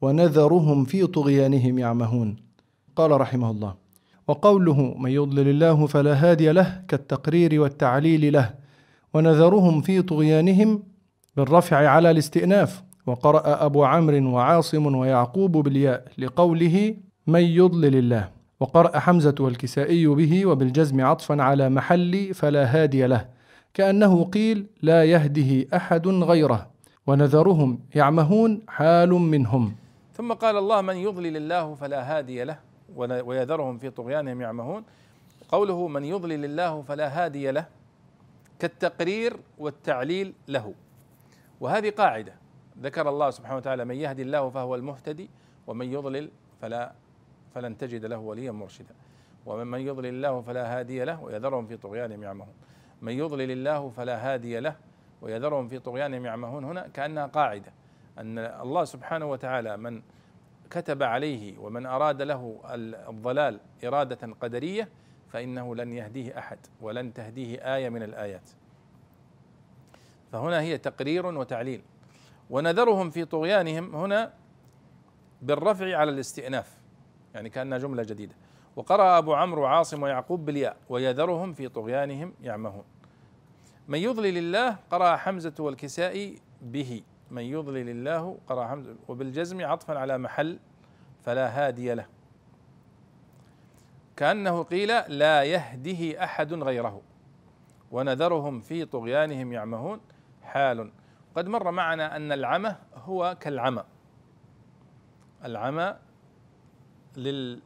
ونذرهم 0.00 0.84
في 0.84 1.06
طغيانهم 1.06 1.78
يعمهون. 1.78 2.36
قال 2.96 3.20
رحمه 3.20 3.50
الله 3.50 3.74
وقوله 4.28 4.94
من 4.98 5.10
يضلل 5.10 5.48
الله 5.48 5.86
فلا 5.86 6.14
هادي 6.14 6.52
له 6.52 6.82
كالتقرير 6.88 7.60
والتعليل 7.60 8.32
له 8.32 8.54
ونذرهم 9.14 9.80
في 9.80 10.02
طغيانهم 10.02 10.82
بالرفع 11.36 11.76
على 11.88 12.10
الاستئناف 12.10 12.82
وقرأ 13.06 13.64
أبو 13.66 13.84
عمرو 13.84 14.30
وعاصم 14.30 14.96
ويعقوب 14.96 15.52
بالياء 15.52 16.04
لقوله 16.18 16.94
من 17.26 17.40
يضلل 17.40 17.96
الله 17.96 18.28
وقرأ 18.60 18.98
حمزة 18.98 19.34
والكسائي 19.40 20.06
به 20.06 20.46
وبالجزم 20.46 21.00
عطفا 21.00 21.42
على 21.42 21.68
محل 21.68 22.34
فلا 22.34 22.64
هادي 22.64 23.06
له 23.06 23.37
كأنه 23.78 24.24
قيل 24.24 24.66
لا 24.82 25.04
يهده 25.04 25.76
أحد 25.76 26.06
غيره 26.08 26.70
ونذرهم 27.06 27.78
يعمهون 27.94 28.62
حال 28.68 29.10
منهم. 29.10 29.74
ثم 30.14 30.32
قال 30.32 30.56
الله 30.56 30.80
من 30.80 30.96
يضلل 30.96 31.36
الله 31.36 31.74
فلا 31.74 32.00
هادي 32.02 32.44
له 32.44 32.58
ويذرهم 32.98 33.78
في 33.78 33.90
طغيانهم 33.90 34.40
يعمهون. 34.40 34.82
قوله 35.48 35.88
من 35.88 36.04
يضلل 36.04 36.44
الله 36.44 36.82
فلا 36.82 37.08
هادي 37.08 37.50
له 37.50 37.66
كالتقرير 38.58 39.36
والتعليل 39.58 40.34
له. 40.48 40.74
وهذه 41.60 41.90
قاعدة. 41.90 42.34
ذكر 42.82 43.08
الله 43.08 43.30
سبحانه 43.30 43.56
وتعالى 43.56 43.84
من 43.84 43.94
يهدي 43.94 44.22
الله 44.22 44.50
فهو 44.50 44.74
المهتدي 44.74 45.30
ومن 45.66 45.92
يضلل 45.92 46.30
فلا 46.60 46.92
فلن 47.54 47.78
تجد 47.78 48.04
له 48.04 48.18
وليا 48.18 48.52
مرشدا. 48.52 48.94
ومن 49.46 49.80
يضلل 49.80 50.14
الله 50.18 50.40
فلا 50.40 50.78
هادي 50.78 51.04
له 51.04 51.22
ويذرهم 51.22 51.66
في 51.66 51.76
طغيانهم 51.76 52.22
يعمهون. 52.22 52.54
من 53.02 53.12
يضلل 53.12 53.50
الله 53.50 53.90
فلا 53.90 54.34
هادي 54.34 54.60
له 54.60 54.76
ويذرهم 55.22 55.68
في 55.68 55.78
طغيانهم 55.78 56.26
يعمهون 56.26 56.64
هنا 56.64 56.88
كأنها 56.88 57.26
قاعدة. 57.26 57.72
أن 58.18 58.38
الله 58.38 58.84
سبحانه 58.84 59.26
وتعالى 59.26 59.76
من 59.76 60.02
كتب 60.70 61.02
عليه 61.02 61.58
ومن 61.58 61.86
أراد 61.86 62.22
له 62.22 62.60
الضلال 63.08 63.60
إرادة 63.84 64.32
قدرية 64.40 64.88
فإنه 65.28 65.74
لن 65.74 65.92
يهديه 65.92 66.38
أحد 66.38 66.58
ولن 66.80 67.12
تهديه 67.14 67.76
آية 67.76 67.88
من 67.88 68.02
الآيات. 68.02 68.50
فهنا 70.32 70.60
هي 70.60 70.78
تقرير 70.78 71.26
وتعليل. 71.26 71.82
ونذرهم 72.50 73.10
في 73.10 73.24
طغيانهم 73.24 73.96
هنا 73.96 74.32
بالرفع 75.42 75.96
على 75.96 76.10
الاستئناف 76.10 76.78
يعني 77.34 77.50
كأنها 77.50 77.78
جملة 77.78 78.02
جديدة. 78.02 78.34
وقرأ 78.78 79.18
أبو 79.18 79.34
عمرو 79.34 79.62
وعاصم 79.62 80.02
ويعقوب 80.02 80.44
بالياء 80.44 80.76
ويذرهم 80.88 81.52
في 81.52 81.68
طغيانهم 81.68 82.34
يعمهون. 82.42 82.84
من 83.88 83.98
يضلل 83.98 84.38
الله 84.38 84.76
قرأ 84.90 85.16
حمزة 85.16 85.54
والكسائي 85.58 86.38
به. 86.62 87.02
من 87.30 87.42
يضلل 87.42 87.88
الله 87.88 88.38
قرأ 88.46 88.66
حمزة 88.66 88.96
وبالجزم 89.08 89.66
عطفا 89.66 89.98
على 89.98 90.18
محل 90.18 90.58
فلا 91.24 91.48
هادي 91.48 91.94
له. 91.94 92.06
كأنه 94.16 94.62
قيل 94.62 94.88
لا 95.18 95.42
يهده 95.42 96.24
أحد 96.24 96.54
غيره. 96.54 97.02
ونذرهم 97.90 98.60
في 98.60 98.84
طغيانهم 98.84 99.52
يعمهون. 99.52 100.00
حال. 100.42 100.90
قد 101.36 101.48
مر 101.48 101.70
معنا 101.70 102.16
أن 102.16 102.32
العمى 102.32 102.76
هو 102.94 103.36
كالعمى. 103.40 103.84
العمى 105.44 105.96
لل 107.16 107.60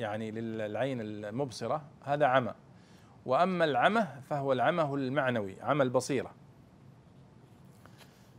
يعني 0.00 0.30
للعين 0.30 1.00
المبصرة 1.00 1.82
هذا 2.02 2.26
عمى. 2.26 2.54
وأما 3.26 3.64
العمى 3.64 4.06
فهو 4.30 4.52
العمى 4.52 4.82
المعنوي 4.82 5.56
عمى 5.62 5.82
البصيرة. 5.82 6.34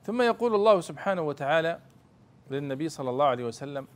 ثم 0.03 0.21
يقول 0.21 0.55
الله 0.55 0.81
سبحانه 0.81 1.21
وتعالى 1.21 1.79
للنبي 2.51 2.89
صلى 2.89 3.09
الله 3.09 3.25
عليه 3.25 3.45
وسلم 3.45 3.87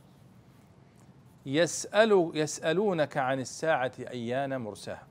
يسأل 1.46 2.30
يسألونك 2.34 3.16
عن 3.16 3.40
الساعة 3.40 3.92
أيان 3.98 4.60
مرساها. 4.60 5.06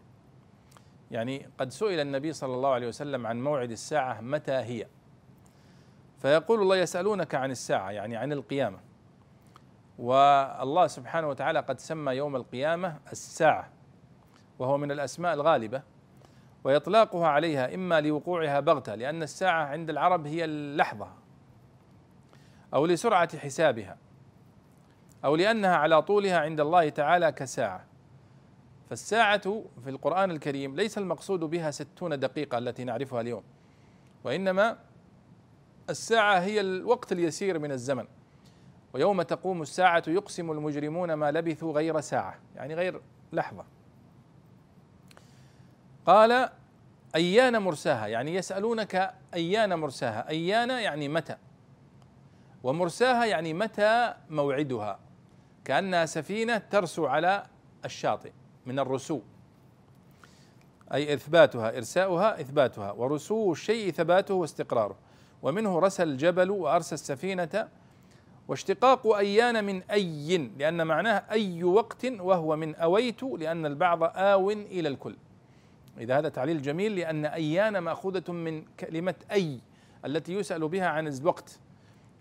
يعني 1.12 1.50
قد 1.60 1.70
سئل 1.70 2.00
النبي 2.00 2.34
صلى 2.34 2.56
الله 2.56 2.70
عليه 2.70 2.88
وسلم 2.88 3.28
عن 3.28 3.44
موعد 3.44 3.72
الساعة 3.72 4.22
متى 4.22 4.52
هي؟ 4.52 4.88
فيقول 6.18 6.62
الله 6.62 6.78
يسألونك 6.78 7.36
عن 7.36 7.52
الساعة 7.52 7.92
يعني 7.92 8.18
عن 8.18 8.32
القيامة. 8.32 8.89
والله 10.00 10.88
سبحانه 10.88 11.28
وتعالى 11.28 11.60
قد 11.60 11.80
سمى 11.80 12.12
يوم 12.12 12.36
القيامة 12.36 13.00
الساعة 13.12 13.70
وهو 14.60 14.78
من 14.78 14.92
الأسماء 14.92 15.34
الغالبة 15.34 15.82
وإطلاقها 16.64 17.28
عليها 17.28 17.76
إما 17.76 18.02
لوقوعها 18.02 18.60
بغتة 18.60 18.96
لأن 18.96 19.24
الساعة 19.24 19.64
عند 19.66 19.90
العرب 19.90 20.28
هي 20.28 20.46
اللحظة 20.46 21.08
أو 22.74 22.86
لسرعة 22.86 23.38
حسابها 23.38 23.98
أو 25.26 25.36
لأنها 25.36 25.76
على 25.76 26.02
طولها 26.02 26.40
عند 26.40 26.60
الله 26.60 26.90
تعالى 26.90 27.32
كساعة. 27.32 27.86
فالساعة 28.90 29.64
في 29.84 29.90
القرآن 29.90 30.32
الكريم 30.32 30.76
ليس 30.76 30.98
المقصود 30.98 31.40
بها 31.40 31.72
ستون 31.72 32.20
دقيقة 32.20 32.58
التي 32.58 32.84
نعرفها 32.84 33.22
اليوم 33.22 33.44
وإنما 34.24 34.78
الساعة 35.90 36.40
هي 36.40 36.62
الوقت 36.62 37.12
اليسير 37.12 37.60
من 37.60 37.72
الزمن. 37.72 38.06
ويوم 38.94 39.22
تقوم 39.22 39.62
الساعة 39.62 40.04
يقسم 40.08 40.52
المجرمون 40.52 41.14
ما 41.14 41.32
لبثوا 41.32 41.74
غير 41.74 42.00
ساعة 42.00 42.40
يعني 42.56 42.76
غير 42.76 43.02
لحظة. 43.34 43.66
قال 46.06 46.50
أيان 47.16 47.62
مرساها؟ 47.62 48.08
يعني 48.08 48.36
يسألونك 48.36 49.14
أيان 49.34 49.80
مرساها؟ 49.80 50.30
أيان 50.30 50.70
يعني 50.70 51.08
متى؟ 51.08 51.38
ومرساها 52.64 53.26
يعني 53.26 53.54
متى 53.54 54.14
موعدها؟ 54.30 55.00
كأنها 55.66 56.06
سفينة 56.06 56.58
ترسو 56.58 57.06
على 57.06 57.46
الشاطئ 57.86 58.32
من 58.66 58.80
الرسو. 58.80 59.22
أي 60.94 61.14
إثباتها 61.14 61.78
إرساؤها 61.78 62.42
إثباتها 62.42 62.92
ورسو 62.92 63.52
الشيء 63.52 63.92
ثباته 63.92 64.34
واستقراره. 64.34 64.96
ومنه 65.42 65.80
رسى 65.80 66.04
الجبل 66.04 66.50
وأرسى 66.52 66.96
السفينة 66.96 67.70
واشتقاق 68.50 69.08
أيان 69.08 69.64
من 69.64 69.82
أي 69.92 70.38
لأن 70.38 70.88
معناه 70.88 71.24
أي 71.32 71.64
وقت 71.64 72.06
وهو 72.06 72.56
من 72.56 72.76
أويت 72.76 73.24
لأن 73.24 73.66
البعض 73.66 74.04
آو 74.04 74.52
إلى 74.52 74.90
الكل. 74.90 75.16
إذا 75.98 76.18
هذا 76.18 76.30
تعليل 76.30 76.62
جميل 76.62 76.96
لأن 76.96 77.26
أيان 77.26 77.78
مأخوذة 77.78 78.32
من 78.32 78.64
كلمة 78.80 79.16
أي 79.32 79.60
التي 80.06 80.34
يسأل 80.34 80.68
بها 80.68 80.88
عن 80.88 81.08
الوقت. 81.08 81.60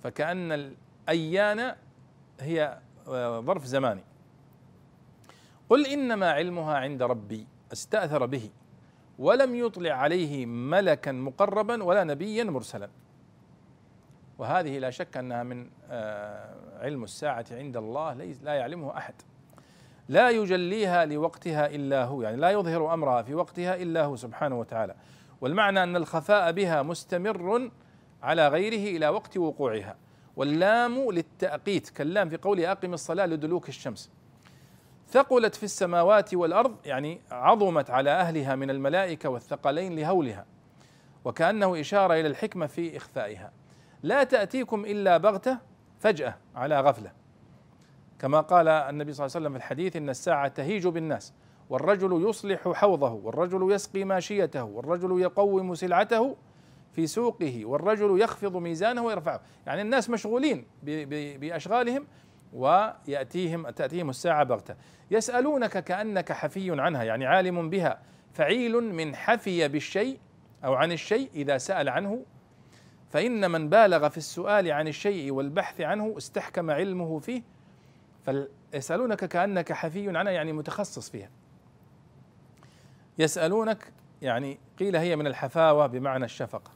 فكأن 0.03 0.53
الأيان 0.53 1.75
هي 2.41 2.79
آه، 3.09 3.41
ظرف 3.41 3.65
زماني. 3.65 4.05
قل 5.69 5.87
إنما 5.87 6.31
علمها 6.31 6.75
عند 6.75 7.03
ربي 7.03 7.47
استأثر 7.73 8.27
به 8.27 8.51
ولم 9.19 9.55
يطلع 9.55 9.93
عليه 9.93 10.47
ملكا 10.47 11.13
مقربا 11.13 11.85
ولا 11.85 12.05
نبيا 12.05 12.45
مرسلا. 12.45 12.89
وهذه 14.39 14.79
لا 14.79 14.91
شك 14.91 15.17
أنها 15.17 15.43
من 15.43 15.71
آه، 15.91 16.55
علم 16.81 17.05
الساعة 17.05 17.47
عند 17.51 17.77
الله 17.77 18.15
لا 18.15 18.55
يعلمه 18.55 18.97
أحد. 18.97 19.15
لا 20.09 20.31
يجليها 20.31 21.05
لوقتها 21.05 21.67
إلا 21.67 22.05
هو 22.05 22.23
يعني 22.23 22.37
لا 22.37 22.51
يظهر 22.51 22.95
أمرها 22.95 23.23
في 23.23 23.35
وقتها 23.35 23.75
إلا 23.75 24.05
هو 24.05 24.17
سبحانه 24.17 24.59
وتعالى. 24.61 24.95
والمعنى 25.41 25.83
أن 25.83 25.97
الخفاء 25.97 26.53
بها 26.53 26.83
مستمر 26.83 27.71
على 28.23 28.49
غيره 28.49 28.97
إلى 28.97 29.09
وقت 29.09 29.37
وقوعها. 29.37 29.97
واللام 30.37 31.11
للتأقيت 31.11 31.89
كاللام 31.89 32.29
في 32.29 32.37
قوله 32.37 32.73
أقم 32.73 32.95
الصلاة 32.95 33.27
لدلوك 33.27 33.69
الشمس. 33.69 34.11
ثقلت 35.11 35.55
في 35.55 35.63
السماوات 35.63 36.35
والأرض 36.35 36.77
يعني 36.87 37.21
عظمت 37.31 37.91
على 37.91 38.11
أهلها 38.11 38.55
من 38.55 38.71
الملائكة 38.71 39.29
والثقلين 39.29 39.97
لهولها 39.97 40.47
وكأنه 41.25 41.81
إشارة 41.81 42.15
إلى 42.15 42.29
الحكمة 42.29 42.67
في 42.67 42.97
إخفائها. 42.97 43.53
لا 44.03 44.25
تأتيكم 44.25 44.85
إلا 44.85 45.17
بغتة 45.17 45.59
فجأة 46.01 46.37
على 46.55 46.81
غفلة. 46.81 47.13
كما 48.19 48.41
قال 48.41 48.69
النبي 48.69 49.13
صلى 49.13 49.27
الله 49.27 49.37
عليه 49.37 49.47
وسلم 49.47 49.53
في 49.53 49.59
الحديث 49.59 49.97
إن 49.97 50.09
الساعة 50.09 50.49
تهيج 50.49 50.87
بالناس 50.87 51.33
والرجل 51.71 52.29
يصلح 52.29 52.69
حوضه 52.69 53.13
والرجل 53.13 53.73
يسقي 53.73 54.05
ماشيته 54.05 54.65
والرجل 54.65 55.21
يقوم 55.21 55.75
سلعته 55.75 56.37
في 56.93 57.07
سوقه 57.07 57.65
والرجل 57.65 58.21
يخفض 58.21 58.57
ميزانه 58.57 59.05
ويرفعه. 59.05 59.41
يعني 59.67 59.83
الناس 59.83 60.11
مشغولين 60.11 60.67
بأشغالهم 61.41 62.07
ويأتيهم 62.53 63.71
تأتيهم 63.71 64.11
الساعة 64.11 64.45
بغتة. 64.45 64.75
يسألونك 65.11 65.85
كأنك 65.85 66.33
حفي 66.33 66.81
عنها 66.81 67.03
يعني 67.03 67.27
عالم 67.27 67.71
بها. 67.71 67.99
فعيل 68.33 68.73
من 68.73 69.17
حفي 69.17 69.69
بالشيء 69.69 70.19
أو 70.65 70.75
عن 70.75 70.93
الشيء 70.93 71.31
إذا 71.35 71.59
سأل 71.59 71.89
عنه 71.89 72.25
فإن 73.11 73.51
من 73.51 73.69
بالغ 73.69 74.09
في 74.09 74.17
السؤال 74.17 74.73
عن 74.73 74.89
الشيء 74.89 75.33
والبحث 75.33 75.81
عنه 75.81 76.15
استحكم 76.19 76.71
علمه 76.71 77.19
فيه 77.19 77.43
فيسألونك 78.25 79.25
كأنك 79.25 79.73
حفي 79.73 80.19
عنها 80.19 80.33
يعني 80.33 80.53
متخصص 80.53 81.11
فيها. 81.11 81.31
يسألونك 83.19 83.93
يعني 84.23 84.59
قيل 84.79 84.97
هي 84.97 85.17
من 85.17 85.27
الحفاوة 85.27 85.87
بمعنى 85.87 86.25
الشفقة. 86.25 86.71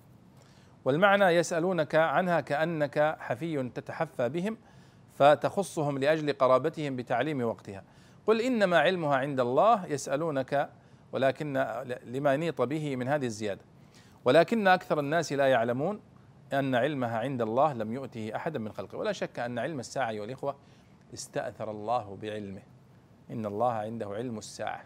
والمعنى 0.85 1.25
يسألونك 1.25 1.95
عنها 1.95 2.40
كأنك 2.40 3.16
حفي 3.21 3.68
تتحفى 3.68 4.29
بهم 4.29 4.57
فتخصهم 5.14 5.99
لأجل 5.99 6.33
قرابتهم 6.33 6.97
بتعليم 6.97 7.42
وقتها. 7.42 7.85
قل 8.27 8.40
إنما 8.40 8.79
علمها 8.79 9.16
عند 9.16 9.40
الله 9.40 9.87
يسألونك 9.87 10.71
ولكن 11.12 11.66
لما 12.05 12.37
نيط 12.37 12.62
به 12.62 12.97
من 12.97 13.09
هذه 13.09 13.27
الزيادة. 13.27 13.61
ولكن 14.25 14.68
أكثر 14.68 15.01
الناس 15.01 15.33
لا 15.33 15.47
يعلمون 15.47 16.01
أن 16.53 16.75
علمها 16.75 17.19
عند 17.19 17.43
الله 17.43 17.73
لم 17.73 17.93
يؤته 17.93 18.37
أحدا 18.37 18.59
من 18.59 18.73
خلقه. 18.73 18.99
ولا 18.99 19.12
شك 19.12 19.38
أن 19.38 19.59
علم 19.59 19.81
الساعة 19.81 20.11
أيها 20.11 20.25
الإخوة 20.25 20.57
استأثر 21.15 21.71
الله 21.71 22.19
بعلمه. 22.23 22.62
إن 23.31 23.47
الله 23.47 23.73
عنده 23.73 24.07
علم 24.07 24.38
الساعة 24.38 24.85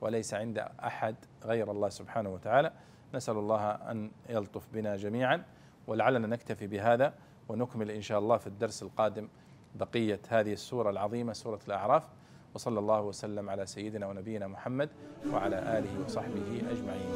وليس 0.00 0.34
عند 0.34 0.58
أحد 0.84 1.14
غير 1.44 1.70
الله 1.70 1.88
سبحانه 1.88 2.30
وتعالى. 2.30 2.72
نسأل 3.14 3.36
الله 3.36 3.70
أن 3.70 4.10
يلطف 4.28 4.68
بنا 4.72 4.96
جميعا 4.96 5.42
ولعلنا 5.86 6.26
نكتفي 6.26 6.66
بهذا 6.66 7.14
ونكمل 7.48 7.90
إن 7.90 8.02
شاء 8.02 8.18
الله 8.18 8.36
في 8.36 8.46
الدرس 8.46 8.82
القادم 8.82 9.28
بقية 9.74 10.20
هذه 10.28 10.52
السورة 10.52 10.90
العظيمة 10.90 11.32
سورة 11.32 11.60
الأعراف. 11.66 12.08
وصلى 12.54 12.78
الله 12.78 13.00
وسلم 13.00 13.50
على 13.50 13.66
سيدنا 13.66 14.06
ونبينا 14.06 14.46
محمد 14.46 14.88
وعلى 15.32 15.56
آله 15.78 16.04
وصحبه 16.04 16.62
أجمعين. 16.70 17.10